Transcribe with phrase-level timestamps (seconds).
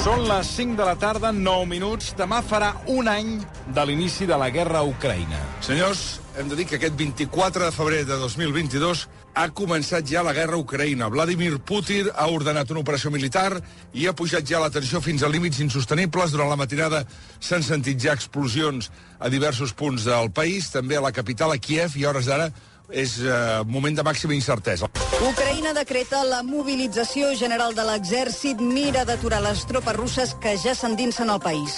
[0.00, 2.14] Són les 5 de la tarda, 9 minuts.
[2.16, 3.34] Demà farà un any
[3.76, 5.40] de l'inici de la guerra a Ucraïna.
[5.60, 9.02] Senyors, hem de dir que aquest 24 de febrer de 2022
[9.36, 11.10] ha començat ja la guerra a Ucraïna.
[11.12, 13.60] Vladimir Putin ha ordenat una operació militar
[13.92, 16.32] i ha pujat ja la tensió fins a límits insostenibles.
[16.32, 17.04] Durant la matinada
[17.36, 18.88] s'han sentit ja explosions
[19.20, 22.48] a diversos punts del país, també a la capital, a Kiev, i a hores d'ara
[22.92, 24.88] és eh, moment de màxima incertesa.
[25.20, 31.30] Ucraïna decreta la mobilització general de l'exèrcit, mira d'aturar les tropes russes que ja s'endinsen
[31.30, 31.76] al país.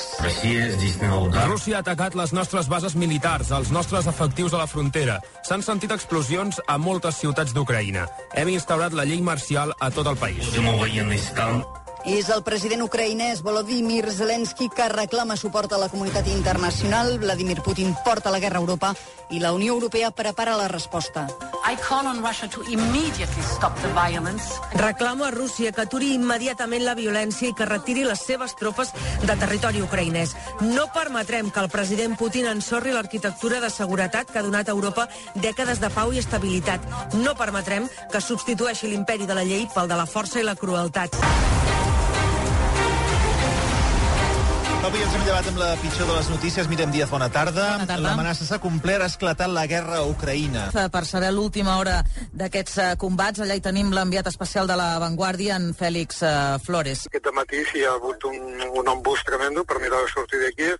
[1.48, 5.18] Rússia ha atacat les nostres bases militars, els nostres efectius a la frontera.
[5.48, 8.06] S'han sentit explosions a moltes ciutats d'Ucraïna.
[8.34, 10.52] Hem instaurat la llei marcial a tot el país.
[12.02, 17.20] És el president ucraïnès Volodymyr Zelensky que reclama suport a la comunitat internacional.
[17.23, 18.91] Vladimir Putin porta la guerra a Europa
[19.30, 21.29] i la Unió Europea prepara la resposta.
[21.62, 24.51] I call on Russia to immediately stop the violence.
[24.74, 28.91] Reclamo a Rússia que aturi immediatament la violència i que retiri les seves tropes
[29.23, 30.35] de territori ucraïnès.
[30.60, 35.07] No permetrem que el president Putin ensorri l'arquitectura de seguretat que ha donat a Europa
[35.37, 36.82] dècades de pau i estabilitat.
[37.15, 41.15] No permetrem que substitueixi l'imperi de la llei pel de la força i la crueltat.
[44.83, 46.66] Avui ens hem llevat amb la pitjor de les notícies.
[46.66, 47.69] Mirem Díaz, bona tarda.
[47.77, 48.02] Bona tarda.
[48.02, 50.65] L'amenaça s'ha complert, ha esclatat la guerra a Ucraïna.
[50.75, 52.01] Per saber l'última hora
[52.35, 56.33] d'aquests eh, combats, allà hi tenim l'enviat especial de la Vanguardia, en Fèlix eh,
[56.66, 57.05] Flores.
[57.13, 58.43] Aquest matí hi ha hagut un,
[58.83, 60.73] un embús tremendo per mirar de sortir d'aquí.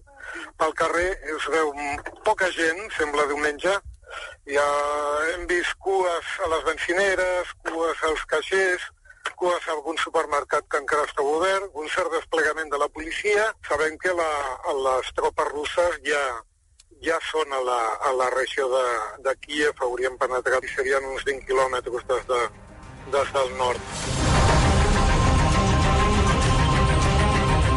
[0.59, 1.71] Pel carrer es veu
[2.27, 3.77] poca gent, sembla diumenge.
[4.51, 4.67] Ja
[5.31, 8.91] hem vist cues a les benzineres, cues als caixers,
[9.43, 13.49] cues a algun supermercat que encara està obert, un cert desplegament de la policia.
[13.67, 14.31] Sabem que la,
[14.87, 16.23] les tropes russes ja
[17.03, 18.85] ja són a la, a la regió de,
[19.27, 22.43] de Kiev, haurien penetrat i serien uns 20 quilòmetres des, de,
[23.17, 24.22] des del nord.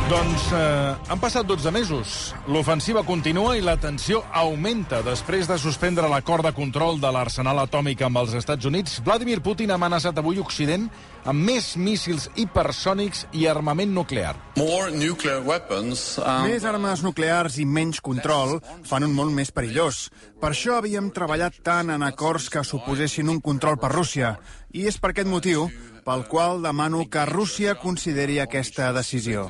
[0.06, 2.10] Doncs eh, han passat 12 mesos.
[2.46, 5.00] L'ofensiva continua i la tensió augmenta.
[5.02, 9.74] Després de suspendre l'acord de control de l'arsenal atòmic amb els Estats Units, Vladimir Putin
[9.74, 10.86] ha amenaçat avui Occident
[11.26, 14.36] amb més míssils hipersònics i armament nuclear.
[14.62, 16.46] More nuclear weapons, um...
[16.52, 20.12] Més armes nuclears i menys control fan un món més perillós.
[20.38, 24.36] Per això havíem treballat tant en acords que suposessin un control per Rússia.
[24.70, 25.66] I és per aquest motiu
[26.06, 29.50] pel qual demano que Rússia consideri aquesta decisió.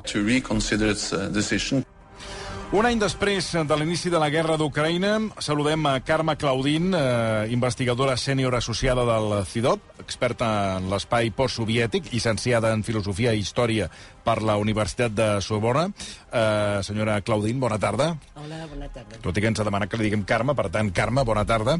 [2.75, 8.17] Un any després de l'inici de la guerra d'Ucraïna, saludem a Carme Claudín, eh, investigadora
[8.19, 13.87] sènior associada del CIDOP, experta en l'espai postsoviètic, llicenciada en Filosofia i Història
[14.25, 15.85] per la Universitat de Sorbona.
[16.33, 18.17] Eh, senyora Claudín, bona tarda.
[18.35, 19.21] Hola, bona tarda.
[19.23, 21.79] Tot i que ens ha demanat que li diguem Carme, per tant, Carme, bona tarda.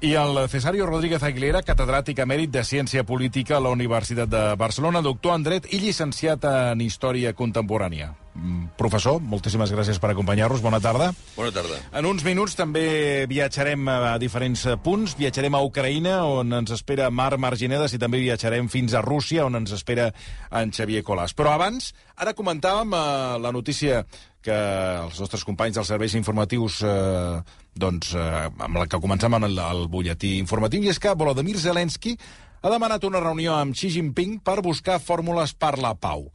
[0.00, 5.02] I el Cesario Rodríguez Aguilera, catedràtic emèrit de Ciència Política a la Universitat de Barcelona,
[5.02, 8.23] doctor en Dret i llicenciat en Història Contemporània.
[8.34, 10.62] Mm, Professor, moltíssimes gràcies per acompanyar-nos.
[10.62, 11.12] Bona tarda.
[11.36, 11.78] Bona tarda.
[11.94, 15.14] En uns minuts també viatjarem a diferents punts.
[15.18, 19.62] Viatjarem a Ucraïna, on ens espera Mar Marginedes, i també viatjarem fins a Rússia, on
[19.62, 20.10] ens espera
[20.50, 21.34] en Xavier Colàs.
[21.38, 23.04] Però abans, ara comentàvem eh,
[23.44, 24.02] la notícia
[24.44, 24.56] que
[25.00, 27.38] els nostres companys dels serveis informatius eh,
[27.74, 32.18] doncs, eh, amb la que començàvem el, el butlletí informatiu, i és que Volodymyr Zelensky
[32.64, 36.30] ha demanat una reunió amb Xi Jinping per buscar fórmules per la pau.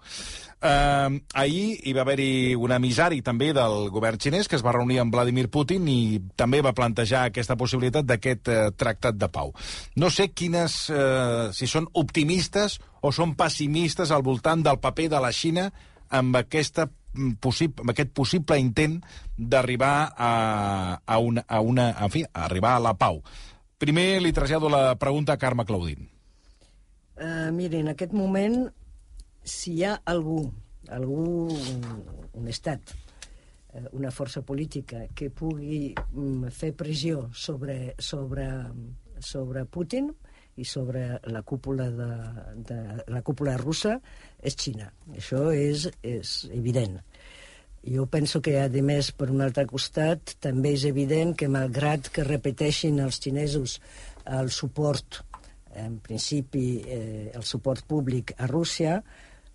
[0.59, 4.97] Uh, ahir hi va haver-hi un emissari també del govern xinès que es va reunir
[5.00, 9.53] amb Vladimir Putin i també va plantejar aquesta possibilitat d'aquest uh, tractat de pau.
[9.96, 15.22] No sé quines, uh, si són optimistes o són pessimistes al voltant del paper de
[15.24, 15.69] la Xina
[16.12, 16.90] amb, aquesta
[17.40, 19.00] possible, amb aquest possible intent
[19.38, 20.34] d'arribar a,
[21.06, 23.22] a, una, a, una, en fi, a arribar a la pau.
[23.80, 26.09] Primer li trasllado la pregunta a Carme Claudín.
[27.19, 28.69] Uh, miri, en aquest moment,
[29.50, 30.44] si hi ha algú,
[30.94, 31.50] algú,
[32.38, 32.94] un estat,
[33.74, 38.48] eh, una força política que pugui mm, fer pressió sobre, sobre,
[39.20, 40.12] sobre Putin
[40.60, 42.10] i sobre la cúpula, de,
[42.70, 43.98] de, la cúpula russa,
[44.44, 44.90] és Xina.
[45.16, 47.00] Això és, és evident.
[47.80, 52.28] Jo penso que, a més, per un altre costat, també és evident que, malgrat que
[52.28, 53.78] repeteixin els xinesos
[54.28, 55.22] el suport,
[55.80, 59.00] en principi, eh, el suport públic a Rússia,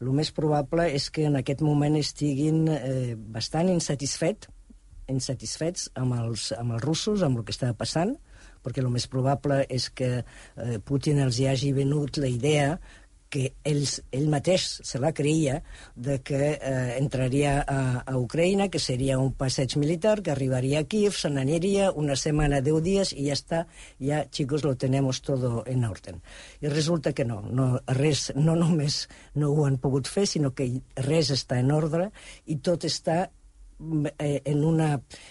[0.02, 4.48] el més probable és que en aquest moment estiguin eh, bastant insatisfet,
[5.10, 8.16] insatisfets amb els, amb els russos, amb el que està passant,
[8.64, 12.78] perquè el més probable és que eh, Putin els hi hagi venut la idea
[13.34, 15.58] que ells, ell mateix se la creia
[15.96, 20.88] de que eh, entraria a, a Ucraïna, que seria un passeig militar, que arribaria a
[20.90, 23.64] Kiev, se n'aniria una setmana, deu dies, i ja està,
[23.98, 26.22] ja, chicos, lo tenemos todo en orden.
[26.62, 29.04] I resulta que no, no, res, no només
[29.34, 30.70] no ho han pogut fer, sinó que
[31.08, 32.12] res està en ordre
[32.46, 33.24] i tot està
[34.18, 34.90] eh, en una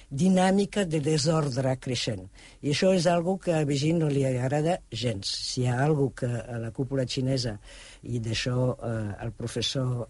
[0.10, 2.28] dinàmica de desordre creixent.
[2.62, 5.28] I això és algo que a Beijing no li agrada gens.
[5.28, 7.58] Si hi ha algo que a la cúpula xinesa,
[8.04, 10.08] i d'això eh, el professor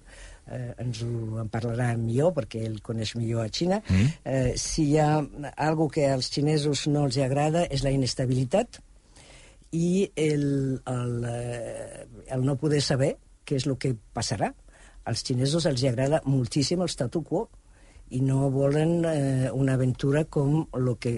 [0.47, 4.15] eh, ens ho en parlarà millor, perquè ell coneix millor a Xina, mm.
[4.25, 5.11] eh, si hi ha
[5.67, 8.81] algo que als xinesos no els agrada és la inestabilitat
[9.73, 12.05] i el, el, eh,
[12.35, 14.53] el no poder saber què és el que passarà.
[15.09, 17.47] Als xinesos els agrada moltíssim el statu quo,
[18.13, 21.18] i no volen eh, una aventura com el que,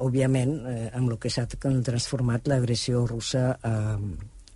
[0.00, 3.74] òbviament, eh, amb el que s'ha transformat l'agressió russa a,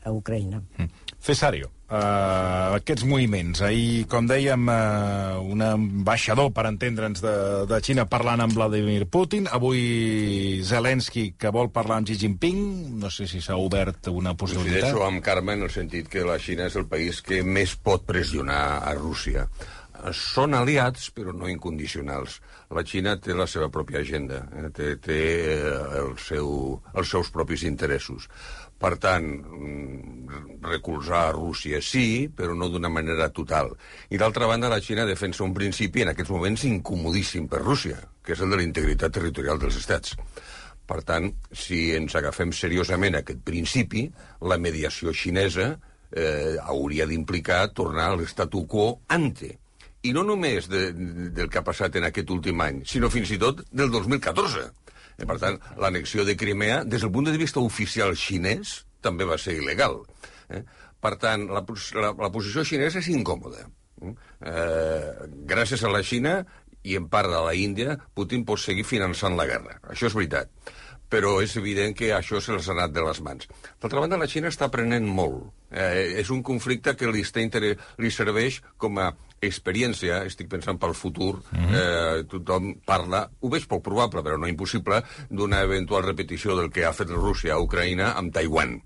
[0.05, 0.63] a Ucraïna.
[0.79, 1.05] Mm.
[1.25, 3.63] Cesario, uh, aquests moviments.
[3.65, 7.37] Ahir, com dèiem, uh, un ambaixador, per entendre'ns, de,
[7.71, 9.49] de Xina parlant amb Vladimir Putin.
[9.49, 12.61] Avui Zelensky, que vol parlar amb Xi Jinping.
[13.01, 14.91] No sé si s'ha obert una possibilitat.
[14.91, 18.05] Coincideixo amb Carme en el sentit que la Xina és el país que més pot
[18.05, 19.49] pressionar a Rússia
[20.13, 22.41] són aliats, però no incondicionals.
[22.75, 24.69] La Xina té la seva pròpia agenda, eh?
[24.75, 25.19] té, té
[25.55, 26.51] eh, el seu,
[26.93, 28.29] els seus propis interessos.
[28.85, 33.73] Per tant, mm, recolzar a Rússia sí, però no d'una manera total.
[34.11, 38.35] I d'altra banda, la Xina defensa un principi en aquests moments incomodíssim per Rússia, que
[38.35, 40.19] és el de la integritat territorial dels estats.
[40.85, 44.05] Per tant, si ens agafem seriosament aquest principi,
[44.45, 45.71] la mediació xinesa
[46.13, 49.55] eh, hauria d'implicar tornar a l'estatu quo ante,
[50.05, 53.39] i no només de, del que ha passat en aquest últim any, sinó fins i
[53.41, 54.65] tot del 2014.
[54.65, 59.29] I, eh, per tant, l'anexió de Crimea, des del punt de vista oficial xinès, també
[59.29, 60.01] va ser il·legal.
[60.51, 60.63] Eh?
[61.05, 61.65] Per tant, la,
[62.01, 63.67] la, la posició xinesa és incòmoda.
[64.05, 66.39] Eh, gràcies a la Xina
[66.85, 69.79] i en part de la Índia, Putin pot seguir finançant la guerra.
[69.93, 70.51] Això és veritat
[71.15, 73.47] però és evident que això se les ha anat de les mans.
[73.83, 75.47] D'altra banda, la Xina està aprenent molt.
[75.71, 77.77] Eh, és un conflicte que li, està inter...
[78.03, 79.13] li serveix com a
[79.45, 81.75] experiència, estic pensant pel futur, mm -hmm.
[81.81, 86.85] eh, tothom parla, ho veig poc probable, però no impossible, d'una eventual repetició del que
[86.85, 88.81] ha fet Rússia a Ucraïna amb Taiwan.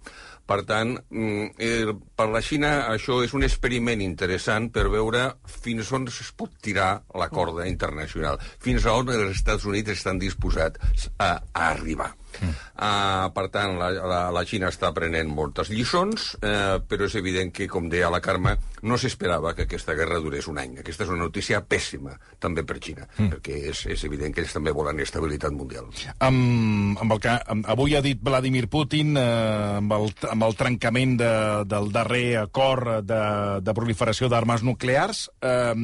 [0.49, 6.09] Per tant, eh, per la Xina això és un experiment interessant per veure fins on
[6.09, 6.91] es pot tirar
[7.21, 12.15] la corda internacional, fins on els Estats Units estan disposats a, a arribar.
[12.41, 12.55] Mm.
[12.79, 17.51] Uh, per tant, la, la, la Xina està prenent moltes lliçons, uh, però és evident
[17.55, 18.55] que, com deia la Carme,
[18.87, 20.79] no s'esperava que aquesta guerra durés un any.
[20.83, 23.29] Aquesta és una notícia pèssima, també per Xina, mm.
[23.35, 25.91] perquè és, és evident que ells també volen estabilitat mundial.
[26.25, 27.37] Amb, amb el que
[27.75, 31.33] avui ha dit Vladimir Putin, uh, amb, el, amb el trencament de,
[31.69, 33.23] del darrer acord de,
[33.65, 35.75] de proliferació d'armes nuclears, uh,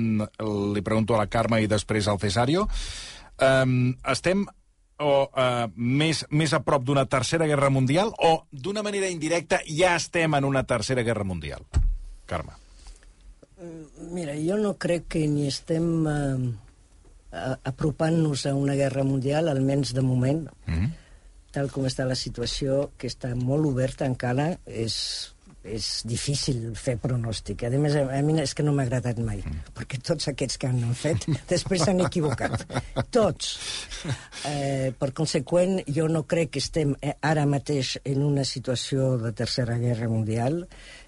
[0.75, 3.65] li pregunto a la Carme i després al Cesario, uh,
[4.15, 4.47] estem
[5.03, 9.97] o eh, més, més a prop d'una tercera guerra mundial o d'una manera indirecta ja
[9.97, 11.65] estem en una tercera guerra mundial?
[12.27, 12.53] Carme.
[14.13, 16.53] Mira, jo no crec que ni estem eh,
[17.65, 20.49] apropant-nos a una guerra mundial, almenys de moment.
[20.67, 20.93] Mm -hmm.
[21.51, 25.34] Tal com està la situació, que està molt oberta encara, és
[25.65, 27.65] és difícil fer pronòstic.
[27.67, 29.75] A més, a mi és que no m'ha agradat mai, mm.
[29.77, 32.67] perquè tots aquests que han fet després s'han equivocat.
[33.15, 33.55] Tots.
[34.51, 39.33] Eh, per conseqüent, jo no crec que estem eh, ara mateix en una situació de
[39.37, 40.63] Tercera Guerra Mundial,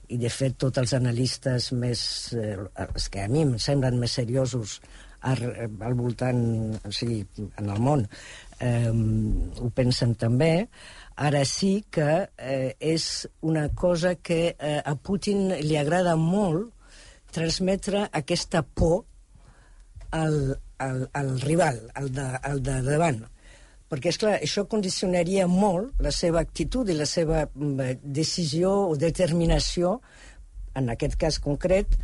[0.09, 2.01] i de fet tots els analistes més,
[2.39, 2.55] eh,
[2.87, 4.79] els que a mi em semblen més seriosos
[5.27, 5.43] al,
[5.83, 6.41] al voltant,
[6.87, 8.05] o sigui, en el món,
[8.63, 10.69] eh, ho pensen també,
[11.17, 16.75] Ara sí que eh, és una cosa que eh, a Putin li agrada molt
[17.33, 19.07] transmetre aquesta por
[20.11, 23.23] al, al, al rival, al de, al de davant.
[23.89, 28.97] Perquè, és clar, això condicionaria molt la seva actitud i la seva mm, decisió o
[29.01, 30.01] determinació,
[30.77, 31.97] en aquest cas concret,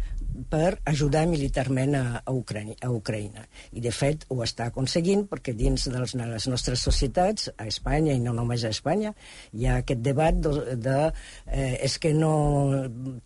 [0.52, 3.44] per ajudar militarment a, a, Ucrània, a Ucraïna.
[3.72, 7.66] I, de fet, ho està aconseguint perquè dins de les, de les nostres societats, a
[7.68, 9.12] Espanya i no només a Espanya,
[9.52, 10.98] hi ha aquest debat de, de
[11.46, 12.32] eh, és que no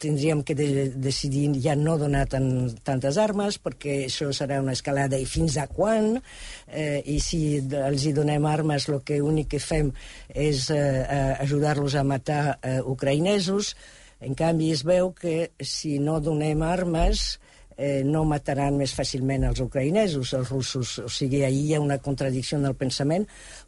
[0.02, 2.48] tindríem que de, decidir ja no donar tan,
[2.86, 8.06] tantes armes perquè això serà una escalada i fins a quan eh, i si els
[8.06, 9.92] hi donem armes el que únic que fem
[10.34, 13.74] és eh, ajudar-los a matar eh, ucraïnesos
[14.20, 17.38] en canvi, es veu que si no donem armes
[17.76, 20.94] eh, no mataran més fàcilment els ucraïnesos, els russos.
[21.04, 23.26] O sigui, ahir hi ha una contradicció en el pensament,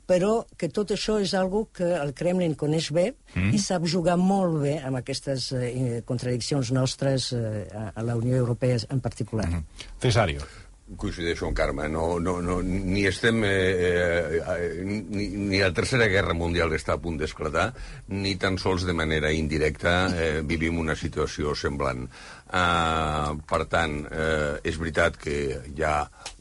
[0.09, 3.53] però que tot això és algo que el Kremlin coneix bé mm.
[3.53, 8.81] i sap jugar molt bé amb aquestes eh, contradiccions nostres eh, a la Unió Europea
[8.89, 9.49] en particular.
[9.49, 10.01] Mm -hmm.
[10.01, 13.43] Cesario coincideixo amb Carme, no, no, no, ni estem...
[13.45, 17.69] Eh, eh, ni, ni la Tercera Guerra Mundial està a punt d'esclatar,
[18.15, 22.07] ni tan sols de manera indirecta eh, vivim una situació semblant.
[22.49, 25.35] Uh, per tant, eh, és veritat que
[25.69, 25.99] hi ha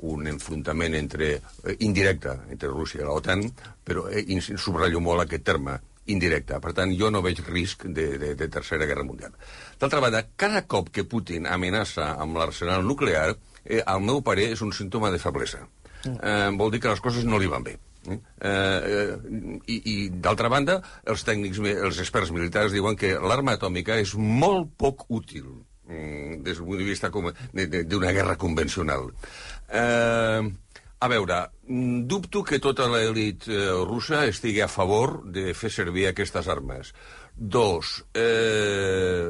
[0.07, 1.33] un enfrontament entre,
[1.65, 3.43] eh, indirecte entre Rússia i l'OTAN,
[3.83, 5.75] però eh, subratllo molt aquest terme,
[6.07, 6.61] indirecte.
[6.63, 9.35] Per tant, jo no veig risc de, de, de Tercera Guerra Mundial.
[9.79, 13.33] D'altra banda, cada cop que Putin amenaça amb l'arsenal nuclear,
[13.67, 15.67] eh, al meu parer, és un símptoma de feblesa.
[16.07, 17.77] Eh, vol dir que les coses no li van bé.
[18.07, 19.15] Eh, eh,
[19.67, 20.79] I, i d'altra banda,
[21.11, 25.49] els tècnics, els experts militars diuen que l'arma atòmica és molt poc útil
[25.89, 29.11] mm, des del punt de vista d'una guerra convencional.
[29.67, 30.47] Eh,
[30.99, 36.07] a veure, mm, dubto que tota l'elit eh, russa estigui a favor de fer servir
[36.07, 36.93] aquestes armes.
[37.35, 39.29] Dos, eh,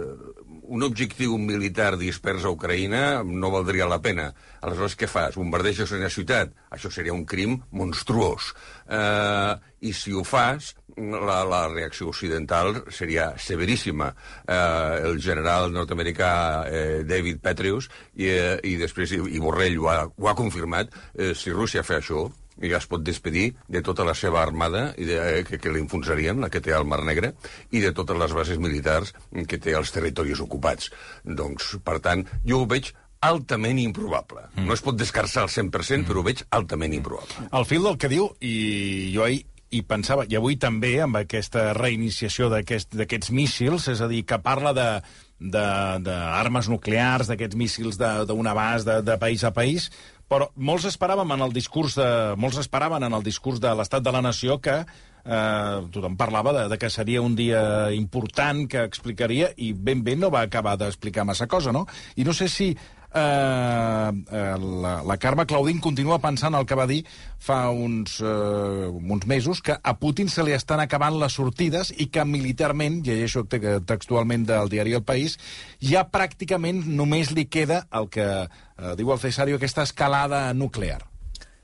[0.67, 4.27] un objectiu militar dispers a Ucraïna no valdria la pena.
[4.61, 5.37] Aleshores, què fas?
[5.39, 6.51] Bombardeges una ciutat?
[6.73, 8.51] Això seria un crim monstruós.
[8.87, 9.53] Eh,
[9.87, 14.09] I si ho fas, la, la reacció occidental seria severíssima.
[14.43, 16.31] Eh, el general nord-americà
[16.67, 20.91] eh, David Petraeus, i, eh, i després, i, i Borrell ho ha, ho ha confirmat,
[21.15, 22.27] eh, si Rússia fa això,
[22.61, 25.73] i ja es pot despedir de tota la seva armada i de, eh, que, que
[25.73, 27.33] l'infonsarien, la que té al Mar Negre,
[27.71, 29.13] i de totes les bases militars
[29.47, 30.91] que té als territoris ocupats.
[31.23, 32.93] Doncs, per tant, jo ho veig
[33.27, 34.45] altament improbable.
[34.55, 34.67] Mm.
[34.69, 36.07] No es pot descarçar al 100%, mm.
[36.09, 37.49] però ho veig altament improbable.
[37.51, 41.73] Al fil del que diu, i jo ahir i pensava, i avui també, amb aquesta
[41.75, 44.89] reiniciació d'aquests aquest, míssils, és a dir, que parla de
[45.37, 49.91] d'armes nuclears, d'aquests míssils d'un abast de, de país a país,
[50.27, 52.07] però molts esperàvem en el discurs de,
[52.39, 56.67] molts esperaven en el discurs de l'estat de la nació que eh, tothom parlava de,
[56.71, 61.27] de que seria un dia important que explicaria i ben bé no va acabar d'explicar
[61.27, 61.85] massa cosa, no?
[62.15, 62.73] I no sé si
[63.17, 67.01] eh, eh, la, la Carme Claudín continua pensant el que va dir
[67.41, 72.09] fa uns, eh, uns mesos, que a Putin se li estan acabant les sortides i
[72.13, 75.37] que militarment, llegeixo textualment del diari El País,
[75.81, 81.01] ja pràcticament només li queda el que eh, diu el Cesario, aquesta escalada nuclear.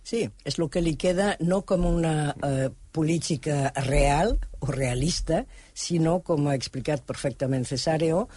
[0.04, 6.20] Sí, és el que li queda no com una eh, política real o realista, sinó,
[6.28, 8.28] com ha explicat perfectament Cesario,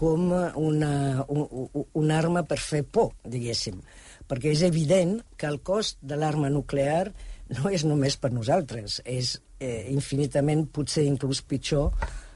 [0.00, 0.92] com una,
[1.28, 3.82] un, un arma per fer por, diguéssim.
[4.30, 7.10] Perquè és evident que el cost de l'arma nuclear
[7.58, 11.90] no és només per nosaltres, és eh, infinitament, potser inclús pitjor,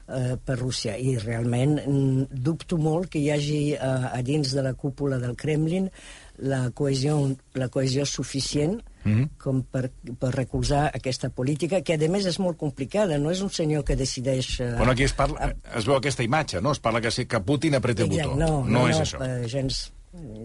[0.07, 0.97] eh, per Rússia.
[0.97, 1.79] I realment
[2.29, 5.89] dubto molt que hi hagi eh, a dins de la cúpula del Kremlin
[6.37, 7.17] la cohesió,
[7.55, 9.29] la cohesió suficient mm -hmm.
[9.37, 13.49] com per, per recolzar aquesta política, que a més és molt complicada, no és un
[13.49, 14.59] senyor que decideix...
[14.59, 16.71] Uh, bueno, aquí es, parla, es veu aquesta imatge, no?
[16.71, 18.35] Es parla que, que Putin apreta el botó.
[18.35, 19.17] No, no, no, és no, això.
[19.19, 19.91] Uh, gens,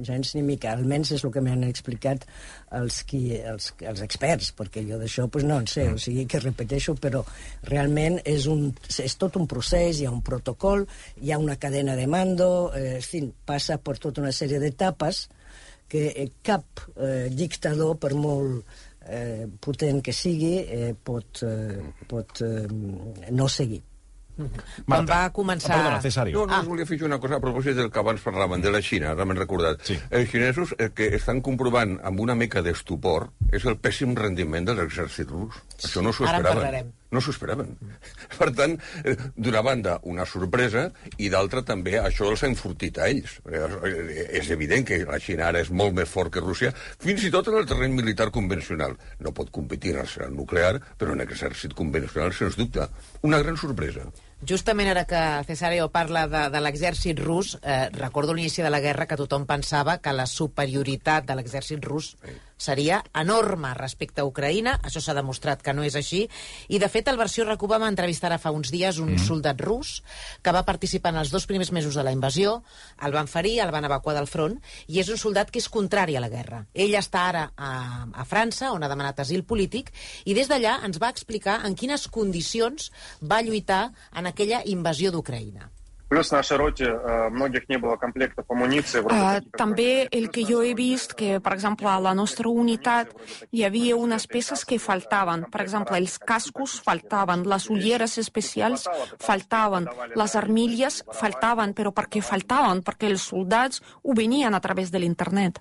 [0.03, 2.27] gens ni mica, almenys és el que m'han explicat
[2.73, 5.95] els, qui, els, els experts, perquè jo d'això pues, no en sé, mm.
[5.95, 7.25] o sigui que repeteixo, però
[7.69, 10.87] realment és, un, és tot un procés, hi ha un protocol,
[11.21, 15.29] hi ha una cadena de mando, eh, en fi, passa per tota una sèrie d'etapes,
[15.91, 18.63] que eh, cap eh, dictador, per molt
[19.11, 21.81] eh, potent que sigui, eh, pot, eh,
[22.11, 22.67] pot eh,
[23.35, 23.83] no seguir.
[24.87, 25.75] Quan va començar...
[25.75, 26.39] Ah, perdona, Cesario.
[26.39, 26.65] No, no, ah.
[26.65, 29.37] volia fer una cosa a propòsit del que abans parlaven, de la Xina, ara m'he
[29.37, 29.83] recordat.
[29.85, 29.99] Sí.
[30.17, 34.79] Els xinesos el que estan comprovant amb una mica d'estupor és el pèssim rendiment de
[34.79, 35.61] l'exèrcit rus.
[35.83, 36.95] Això no s'ho esperaven.
[37.11, 37.75] No s'ho esperaven.
[38.39, 40.87] Per tant, eh, d'una banda, una sorpresa,
[41.19, 43.39] i d'altra també això els ha enfortit a ells.
[43.51, 47.33] Eh, és evident que la Xina ara és molt més fort que Rússia, fins i
[47.35, 48.97] tot en el terreny militar convencional.
[49.19, 52.87] No pot competir en el nuclear, però en l'exèrcit convencional, sens dubte.
[53.27, 54.07] Una gran sorpresa.
[54.47, 59.05] Justament ara que Cesario parla de, de l'exèrcit rus, eh, recordo l'inici de la guerra
[59.07, 62.15] que tothom pensava que la superioritat de l'exèrcit rus
[62.61, 64.77] seria enorme respecte a Ucraïna.
[64.85, 66.27] Això s'ha demostrat que no és així.
[66.69, 69.25] I, de fet, el Versió RAC va entrevistar fa uns dies un mm.
[69.25, 70.01] soldat rus
[70.43, 72.61] que va participar en els dos primers mesos de la invasió,
[73.03, 76.17] el van ferir, el van evacuar del front, i és un soldat que és contrari
[76.17, 76.63] a la guerra.
[76.75, 77.73] Ell està ara a,
[78.13, 79.93] a França, on ha demanat asil polític,
[80.25, 82.91] i des d'allà ens va explicar en quines condicions
[83.23, 85.71] va lluitar en aquella invasió d'Ucraïna.
[86.10, 89.02] Плюс нашей роте э, многих не было комплектов амуниции.
[89.02, 92.14] вроде Uh, таких, как també el que jo he vist que, per exemple, a la
[92.14, 93.10] nostra unitat
[93.52, 95.48] hi havia unes peces que faltaven.
[95.50, 98.88] Per exemple, els cascos faltaven, les ulleres especials
[99.20, 102.84] faltaven, les armilles faltaven, però per què faltaven?
[102.86, 105.58] Perquè els soldats ho venien a través de l'internet.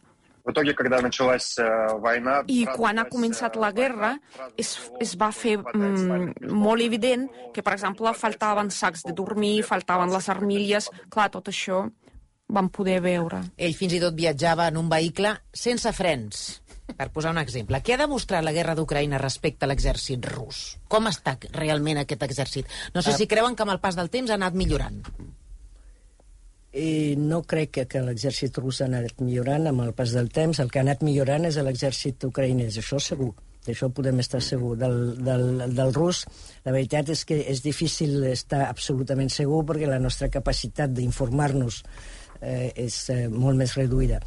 [2.52, 4.14] I quan ha començat la guerra
[4.58, 10.14] es, es va fer mm, molt evident que, per exemple, faltaven sacs de dormir, faltaven
[10.14, 11.86] les armilles, clar, tot això
[12.50, 13.44] vam poder veure.
[13.58, 16.62] Ell fins i tot viatjava en un vehicle sense frens.
[16.90, 20.80] Per posar un exemple, què ha demostrat la guerra d'Ucraïna respecte a l'exèrcit rus?
[20.90, 22.72] Com està realment aquest exèrcit?
[22.96, 25.04] No sé si creuen que amb el pas del temps ha anat millorant.
[26.74, 30.60] I no crec que, que l'exèrcit rus ha anat millorant amb el pas del temps.
[30.62, 33.32] El que ha anat millorant és l'exèrcit ucraïnès, això segur.
[33.66, 34.76] D'això podem estar segur.
[34.78, 36.24] Del, del, del rus,
[36.66, 41.82] la veritat és que és difícil estar absolutament segur perquè la nostra capacitat d'informar-nos
[42.42, 44.22] eh, és eh, molt més reduïda.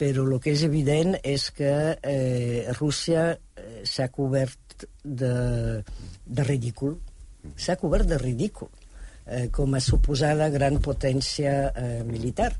[0.00, 5.34] Però el que és evident és que eh, Rússia eh, s'ha cobert de,
[6.24, 6.96] de ridícul.
[7.60, 8.72] S'ha cobert de ridícul
[9.26, 12.52] eh, com a suposada gran potència eh, militar,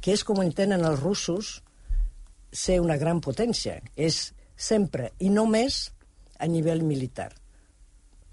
[0.00, 1.60] que és com entenen els russos
[2.54, 3.80] ser una gran potència.
[3.96, 5.88] És sempre i només
[6.38, 7.30] a nivell militar.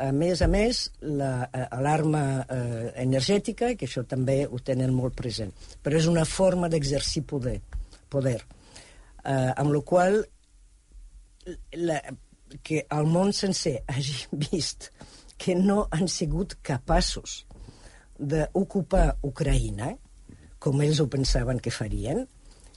[0.01, 5.15] A més a més, la- eh, l'alarma eh, energètica, que això també ho tenen molt
[5.15, 7.59] present, però és una forma d'exercir poder,
[8.09, 8.39] poder
[9.23, 10.23] eh, amb la qual
[11.73, 12.01] la,
[12.63, 14.89] que el món sencer hagi vist
[15.41, 17.43] que no han sigut capaços
[18.21, 19.95] d'ocupar Ucraïna,
[20.61, 22.27] com ells ho pensaven que farien,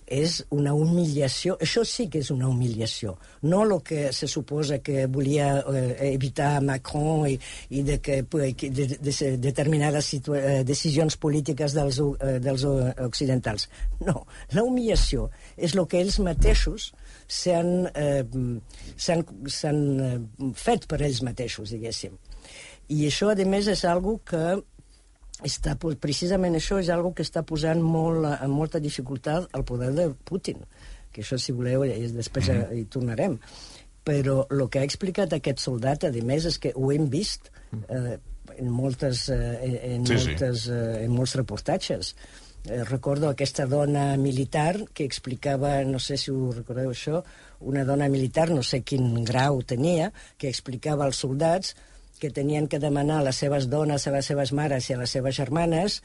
[0.04, 1.54] és una humiliació.
[1.64, 3.14] Això sí que és una humiliació.
[3.48, 7.38] No el que se suposa que volia eh, evitar Macron i,
[7.72, 13.64] i de que, de, de, de determinades eh, decisions polítiques dels, eh, dels o- occidentals.
[14.04, 16.90] No, la humiliació és el que ells mateixos
[17.96, 18.20] eh,
[19.00, 20.20] s'han eh,
[20.66, 22.20] fet per ells mateixos, diguéssim.
[22.92, 24.58] I això, a més, és algo que
[25.44, 30.08] està, precisament això és algo que està posant molt, en molta dificultat al poder de
[30.24, 30.64] Putin,
[31.12, 32.78] que això, si voleu, és, després mm -hmm.
[32.78, 33.38] hi tornarem.
[34.04, 37.50] Però el que ha explicat aquest soldat, a més, és que ho hem vist
[37.88, 38.18] eh,
[38.58, 40.28] en, moltes, eh, en, Sí, sí.
[40.28, 42.14] moltes, eh, en molts reportatges.
[42.64, 47.22] Eh, recordo aquesta dona militar que explicava, no sé si ho recordeu això,
[47.60, 51.74] una dona militar, no sé quin grau tenia, que explicava als soldats
[52.20, 55.10] que tenien que demanar a les seves dones, a les seves mares i a les
[55.10, 56.00] seves germanes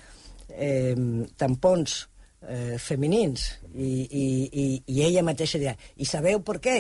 [0.49, 0.95] eh,
[1.37, 1.99] tampons
[2.47, 3.45] eh, femenins.
[3.75, 6.79] I, i, i, i ella mateixa deia i sabeu per què?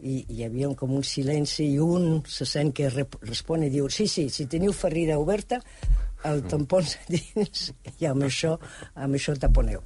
[0.00, 3.72] I hi havia un, com un silenci i un se sent que rep respon i
[3.72, 5.60] diu sí, sí, si teniu ferida oberta
[6.24, 6.80] el tampó
[7.12, 8.56] dins i amb això,
[8.94, 9.84] amb això taponeu.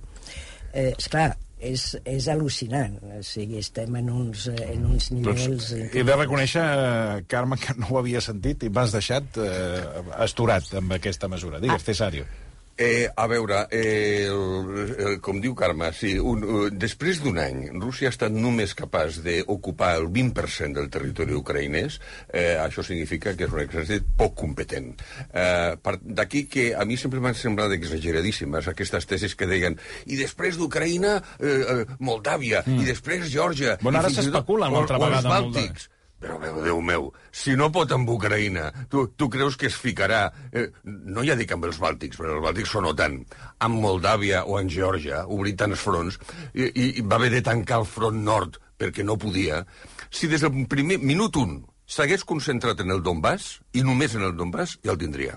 [0.75, 1.33] Eh, esclar,
[1.65, 6.17] és, és al·lucinant o sigui, estem en uns, eh, en uns nivells eh, He de
[6.19, 9.85] reconèixer, eh, Carme, que no ho havia sentit i m'has deixat eh,
[10.25, 11.63] asturat amb aquesta mesura.
[11.63, 11.87] Digues, ah.
[11.93, 12.27] Cesario.
[12.77, 17.69] Eh, a veure, eh, el, el, com diu Carme, sí, un, uh, després d'un any,
[17.79, 22.01] Rússia ha estat només capaç d'ocupar el 20% del territori ucraïnès.
[22.33, 24.91] Eh, això significa que és un exèrcit poc competent.
[25.31, 29.79] Eh, D'aquí que a mi sempre m'han semblat exageradíssimes aquestes tesis que deien
[30.11, 32.83] i després d'Ucraïna, eh, eh, Moldàvia, mm.
[32.83, 33.79] i després Geòrgia...
[33.83, 35.91] Bueno, ara s'especula una altra els vegada amb Bàltics.
[36.25, 40.23] Però, meu, Déu meu, si no pot amb Ucraïna, tu, tu creus que es ficarà,
[40.57, 43.19] eh, no ja dic amb els Bàltics, però els Bàltics són OTAN,
[43.67, 46.17] amb Moldàvia o amb Geòrgia, obrir tants fronts,
[46.55, 49.61] i, i, i va haver de tancar el front nord perquè no podia.
[50.09, 54.33] Si des del primer minut un s'hagués concentrat en el Donbass, i només en el
[54.39, 55.37] Donbass, ja el tindria.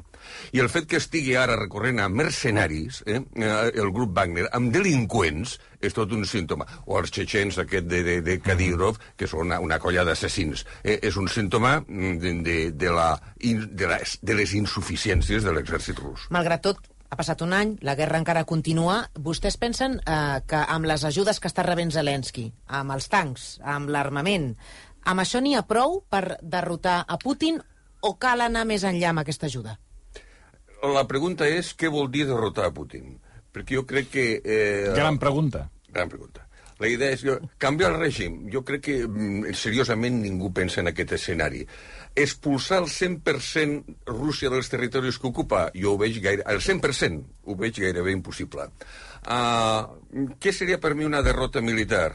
[0.56, 4.74] I el fet que estigui ara recorrent a mercenaris, eh, eh, el grup Wagner, amb
[4.74, 6.66] delinqüents, és tot un símptoma.
[6.88, 10.66] O els txetxens aquest de, de, de Kadyrov, que són una, una colla d'assassins.
[10.84, 15.54] Eh, és un símptoma mm, de, de, de, la, de, les, de les insuficiències de
[15.54, 16.28] l'exèrcit rus.
[16.34, 19.00] Malgrat tot, ha passat un any, la guerra encara continua.
[19.24, 23.92] Vostès pensen eh, que amb les ajudes que està rebent Zelensky, amb els tancs, amb
[23.94, 24.54] l'armament,
[25.08, 27.62] amb això n'hi ha prou per derrotar a Putin
[28.04, 29.78] o cal anar més enllà amb aquesta ajuda?
[30.84, 33.16] La pregunta és què vol dir derrotar a Putin?
[33.54, 34.28] Perquè jo crec que...
[34.44, 35.66] Eh, Gran pregunta.
[35.90, 36.44] Gran pregunta.
[36.78, 37.24] La idea és
[37.58, 38.38] canviar el règim.
[38.54, 41.64] Jo crec que mm, seriosament ningú pensa en aquest escenari.
[42.14, 46.46] Expulsar el 100% Rússia dels territoris que ocupa, jo ho veig gaire...
[46.46, 48.70] El 100% ho veig gairebé impossible.
[49.26, 52.12] Uh, què seria per mi una derrota militar?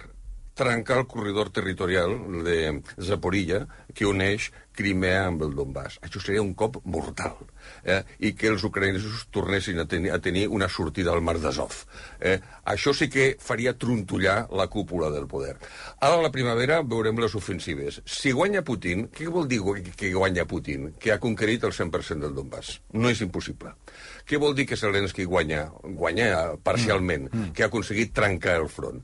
[0.54, 5.98] Trencar el corredor territorial de Zaporilla que uneix Crimea amb el Donbass.
[6.04, 7.36] Això seria un cop mortal.
[7.84, 8.00] Eh?
[8.24, 11.74] I que els ucraïnesos tornessin a tenir, a tenir una sortida al mar d'Azov.
[12.20, 12.38] Eh?
[12.72, 15.58] Això sí que faria trontollar la cúpula del poder.
[16.00, 18.00] Ara a la primavera veurem les ofensives.
[18.08, 19.60] Si guanya Putin, què vol dir
[19.96, 20.94] que guanya Putin?
[20.98, 22.78] Que ha conquerit el 100% del Donbass.
[22.96, 23.76] No és impossible.
[24.24, 25.66] Què vol dir que Zelensky guanya?
[25.82, 29.02] Guanya parcialment, que ha aconseguit trencar el front.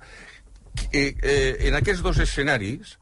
[0.92, 2.96] Eh, eh, en aquests dos escenaris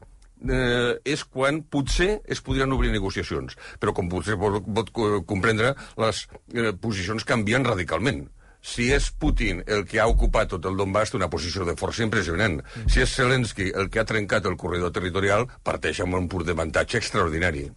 [0.47, 3.55] eh, és quan potser es podrien obrir negociacions.
[3.79, 8.25] Però com potser pot, pot co- comprendre, les eh, posicions canvien radicalment.
[8.67, 12.03] Si és Putin el que ha ocupat tot el Donbass, té una posició de força
[12.03, 12.57] impressionant.
[12.89, 16.97] Si és Zelensky el que ha trencat el corredor territorial, parteix amb un punt d'avantatge
[16.99, 17.67] extraordinari.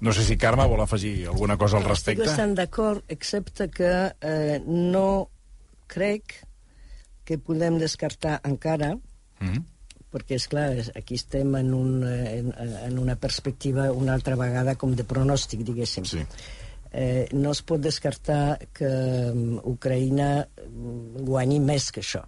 [0.00, 2.26] No sé si Carme vol afegir alguna cosa al Estic respecte.
[2.30, 3.90] bastant d'acord, excepte que
[4.22, 5.28] eh, no
[5.90, 6.38] crec
[7.28, 8.94] que podem descartar encara,
[9.38, 9.60] Mm.
[10.10, 12.48] perquè, és clar, aquí estem en, un, eh, en,
[12.88, 16.08] en una perspectiva una altra vegada com de pronòstic, diguéssim.
[16.08, 16.24] Sí.
[16.90, 22.24] Eh, no es pot descartar que mm, Ucraïna mm, guanyi més que això.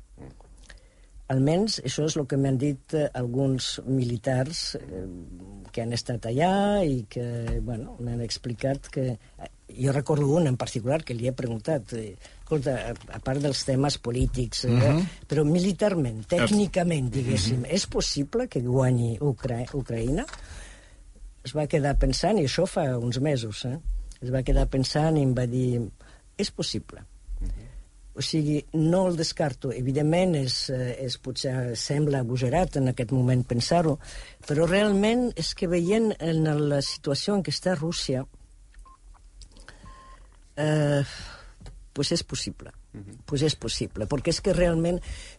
[1.31, 5.05] Almenys això és el que m'han dit eh, alguns militars eh,
[5.73, 7.25] que han estat allà i que,
[7.63, 9.15] bueno, m'han explicat que...
[9.79, 13.65] Jo recordo un en particular que li he preguntat, eh, escolta, a, a part dels
[13.65, 15.07] temes polítics, eh, Mhm.
[15.29, 20.27] però militarment, tècnicament, diguéssim, és possible que guanyi Ucra Ucraïna?
[21.45, 23.79] Es va quedar pensant, i això fa uns mesos, eh?
[24.21, 25.81] es va quedar pensant i em va dir,
[26.37, 27.01] és possible.
[28.13, 29.71] O sigui, no el descarto.
[29.73, 33.99] Evidentment, és, eh, és potser sembla abugerat en aquest moment pensar-ho,
[34.47, 38.27] però realment és que veient en la situació en què està Rússia,
[40.61, 41.03] eh,
[41.93, 42.71] pues és possible.
[43.27, 44.97] Pues és possible, perquè és que realment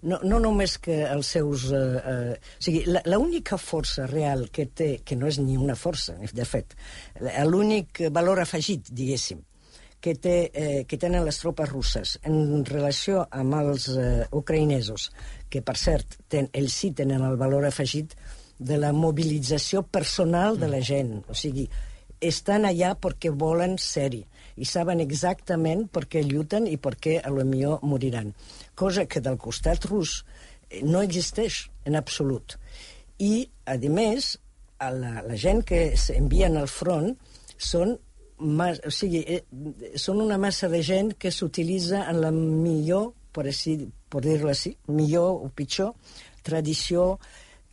[0.07, 1.65] no, no només que els seus...
[1.75, 5.75] Eh, eh, o sigui, la- l'única força real que té, que no és ni una
[5.75, 6.75] força, de fet,
[7.47, 9.41] l'únic valor afegit, diguéssim,
[10.01, 15.09] que, té, eh, que tenen les tropes russes en relació amb els eh, ucraïnesos,
[15.51, 18.15] que per cert, ten, ells sí tenen el valor afegit
[18.57, 21.17] de la mobilització personal de la gent.
[21.27, 21.67] O sigui,
[22.21, 24.23] estan allà perquè volen ser-hi
[24.57, 28.33] i saben exactament per què lluiten i per què a lo millor moriran.
[28.75, 30.21] Cosa que del costat rus
[30.69, 32.57] eh, no existeix en absolut.
[33.21, 34.35] I, a més,
[34.81, 37.13] la, la gent que s'envien al front
[37.61, 37.97] són
[38.41, 39.43] mas, o sigui, eh,
[40.01, 43.45] són una massa de gent que s'utilitza en la millor, per,
[44.09, 45.93] per dir-ho així, millor o pitjor,
[46.41, 47.13] tradició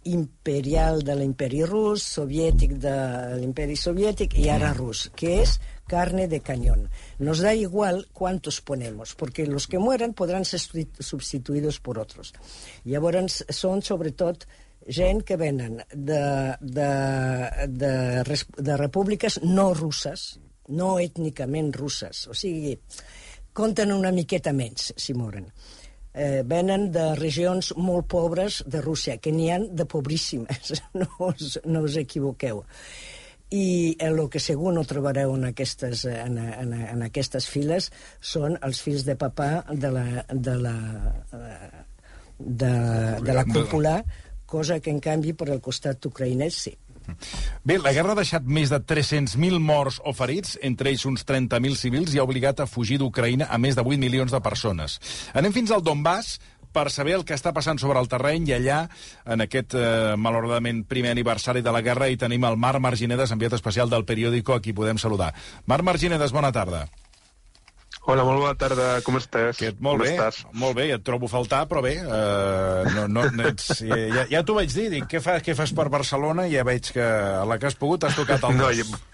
[0.04, 2.94] imperial de l'imperi rus, soviètic de
[3.40, 5.58] l'imperi soviètic i ara rus, que és
[5.88, 6.88] carne de cañón.
[7.18, 12.34] Nos da igual cuántos ponemos, porque los que mueran podrán ser substituidos por otros.
[12.84, 14.46] Llavors, són sobretot
[14.86, 16.22] gent que venen de,
[16.60, 16.90] de,
[17.66, 22.26] de, de repúbliques no russes, no ètnicament russes.
[22.28, 22.76] O sigui,
[23.52, 25.48] compten una miqueta menys si moren.
[26.18, 31.60] Eh, venen de regions molt pobres de Rússia, que n'hi han de pobríssimes, no us,
[31.64, 32.64] no us equivoqueu.
[33.54, 37.88] I el que segur no trobareu en aquestes, en, en, en aquestes files
[38.20, 40.74] són els fills de papà de la, de la,
[41.38, 41.70] eh,
[42.38, 42.72] de,
[43.22, 44.02] de la cúpula,
[44.48, 46.74] cosa que, en canvi, per al costat ucraïnès, sí.
[47.64, 51.78] Bé, la guerra ha deixat més de 300.000 morts o ferits, entre ells uns 30.000
[51.78, 54.98] civils, i ha obligat a fugir d'Ucraïna a més de 8 milions de persones.
[55.34, 56.38] Anem fins al Donbass
[56.72, 58.82] per saber el que està passant sobre el terreny i allà,
[59.26, 63.56] en aquest, eh, malauradament, primer aniversari de la guerra, hi tenim el Marc Marginedes, enviat
[63.58, 65.34] especial del periòdico, a qui podem saludar.
[65.66, 66.86] Marc Marginedes, bona tarda.
[68.08, 69.58] Hola, molt bona tarda, com estàs?
[69.60, 70.38] Que, molt com bé, estàs?
[70.56, 73.82] molt bé, et trobo a faltar, però bé, eh, no, no, no ets,
[74.16, 76.46] ja, ja t'ho vaig dir, dic, què, fa, què fas per Barcelona?
[76.48, 78.80] I ja veig que a la que has pogut has tocat el No, dos.
[78.80, 79.04] jo-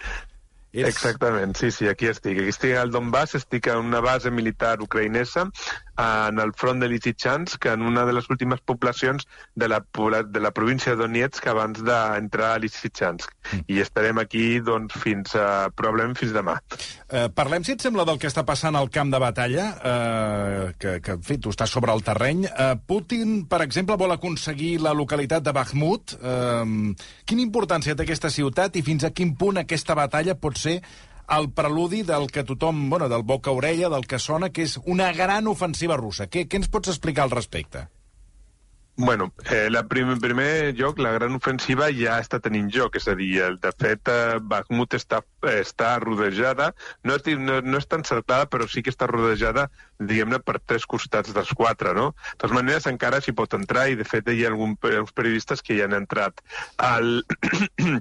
[0.74, 2.38] Exactament, sí, sí, aquí estic.
[2.42, 5.44] Aquí estic al Donbass, estic en una base militar ucraïnesa
[5.96, 9.80] en el front de Lysychansk, en una de les últimes poblacions de la,
[10.26, 13.30] de la província de Donetsk abans d'entrar a Lysychansk.
[13.68, 16.58] I estarem aquí doncs, fins a, probablement fins demà.
[17.08, 20.98] Eh, parlem, si et sembla, del que està passant al camp de batalla, eh, que,
[21.04, 22.44] que, en fi, tu estàs sobre el terreny.
[22.50, 26.18] Eh, Putin, per exemple, vol aconseguir la localitat de Bakhmut.
[26.18, 30.80] Eh, quina importància té aquesta ciutat i fins a quin punt aquesta batalla pot ser
[31.38, 35.48] el preludi del que tothom, bueno, del boca-orella, del que sona, que és una gran
[35.48, 36.28] ofensiva russa.
[36.28, 37.88] Què, què ens pots explicar al respecte?
[38.96, 43.08] Bueno, eh, la prim, en primer lloc, la gran ofensiva ja està tenint lloc, és
[43.10, 45.18] a dir, el, de fet, eh, Bakhmut està,
[45.50, 46.68] està rodejada,
[47.02, 49.66] no no, no està encerclada, però sí que està rodejada,
[49.98, 52.12] diguem-ne, per tres costats dels quatre, no?
[52.14, 55.74] De totes maneres, encara s'hi pot entrar, i de fet hi ha alguns periodistes que
[55.74, 56.38] hi han entrat.
[56.78, 57.24] El...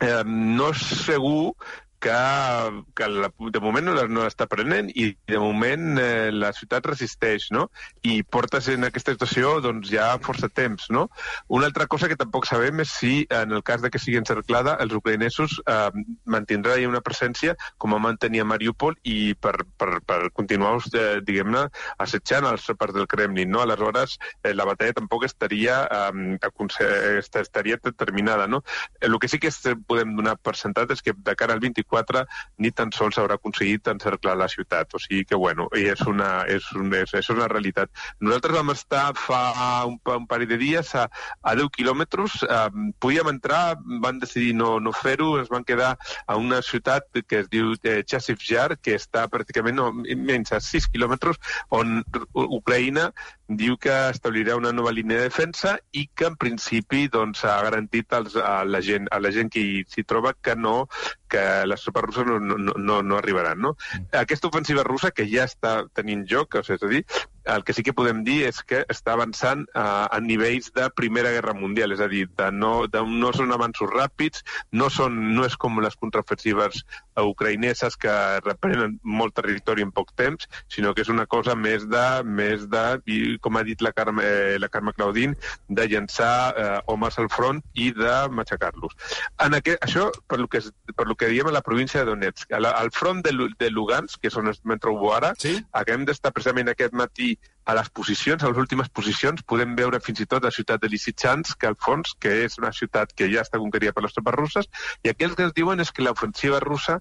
[0.00, 1.52] eh, no és segur
[2.00, 6.86] que, que la, de moment no, no l'està prenent i de moment eh, la ciutat
[6.88, 7.66] resisteix, no?
[8.02, 11.06] I portes en aquesta situació doncs, ja força temps, no?
[11.48, 14.78] Una altra cosa que tampoc sabem és si, en el cas de que sigui encerclada,
[14.82, 15.90] els ucraïnesos eh,
[16.24, 21.66] mantindrà una presència com a mantenir a Mariupol i per, per, per continuar, eh, diguem-ne,
[22.00, 23.60] assetjant els parts del Kremlin, no?
[23.60, 28.64] Aleshores, eh, la batalla tampoc estaria, eh, estaria determinada, no?
[29.00, 29.52] El que sí que
[29.86, 32.24] podem donar per sentat és que de cara al 24 2024
[32.58, 34.94] ni tan sols haurà aconseguit encerclar la ciutat.
[34.94, 37.90] O sigui que, bueno, és una, és, un, és, és una realitat.
[38.20, 39.40] Nosaltres vam estar fa
[39.88, 41.06] un, un parell de dies a,
[41.42, 42.60] a 10 quilòmetres, eh,
[43.02, 47.50] podíem entrar, van decidir no, no fer-ho, es van quedar a una ciutat que es
[47.52, 51.40] diu eh, Chasivjar, que està pràcticament no, menys a 6 quilòmetres,
[51.74, 52.00] on
[52.34, 53.10] Ucraïna
[53.58, 58.12] diu que establirà una nova línia de defensa i que en principi doncs, ha garantit
[58.14, 60.86] als, a, la gent, a la gent que s'hi troba que no
[61.30, 63.60] que les tropes russes no, no, no, no arribaran.
[63.62, 63.76] No?
[63.94, 64.08] Mm.
[64.22, 67.04] Aquesta ofensiva russa, que ja està tenint joc, és a dir,
[67.44, 71.32] el que sí que podem dir és que està avançant a, a nivells de Primera
[71.34, 75.46] Guerra Mundial, és a dir, de no, de, no són avanços ràpids, no, són, no
[75.48, 76.84] és com les contraofensives
[77.20, 78.12] ucraïneses que
[78.44, 83.38] reprenen molt territori en poc temps, sinó que és una cosa més de, més de
[83.42, 85.36] com ha dit la Carme, eh, la Carme Claudín,
[85.68, 88.96] de llançar eh, homes al front i de matxacar-los.
[89.40, 90.62] Això, per lo, que,
[90.96, 94.20] per lo que diem a la província de Donetsk, al, al front de, de Lugansk,
[94.20, 95.56] que és on em trobo ara, sí?
[95.72, 97.29] acabem d'estar precisament aquest matí
[97.70, 100.90] a les posicions, a les últimes posicions, podem veure fins i tot la ciutat de
[100.90, 104.70] Lysychansk, al fons, que és una ciutat que ja està conquerida per les tropes russes,
[105.04, 106.98] i aquí el que ens diuen és que l'ofensiva russa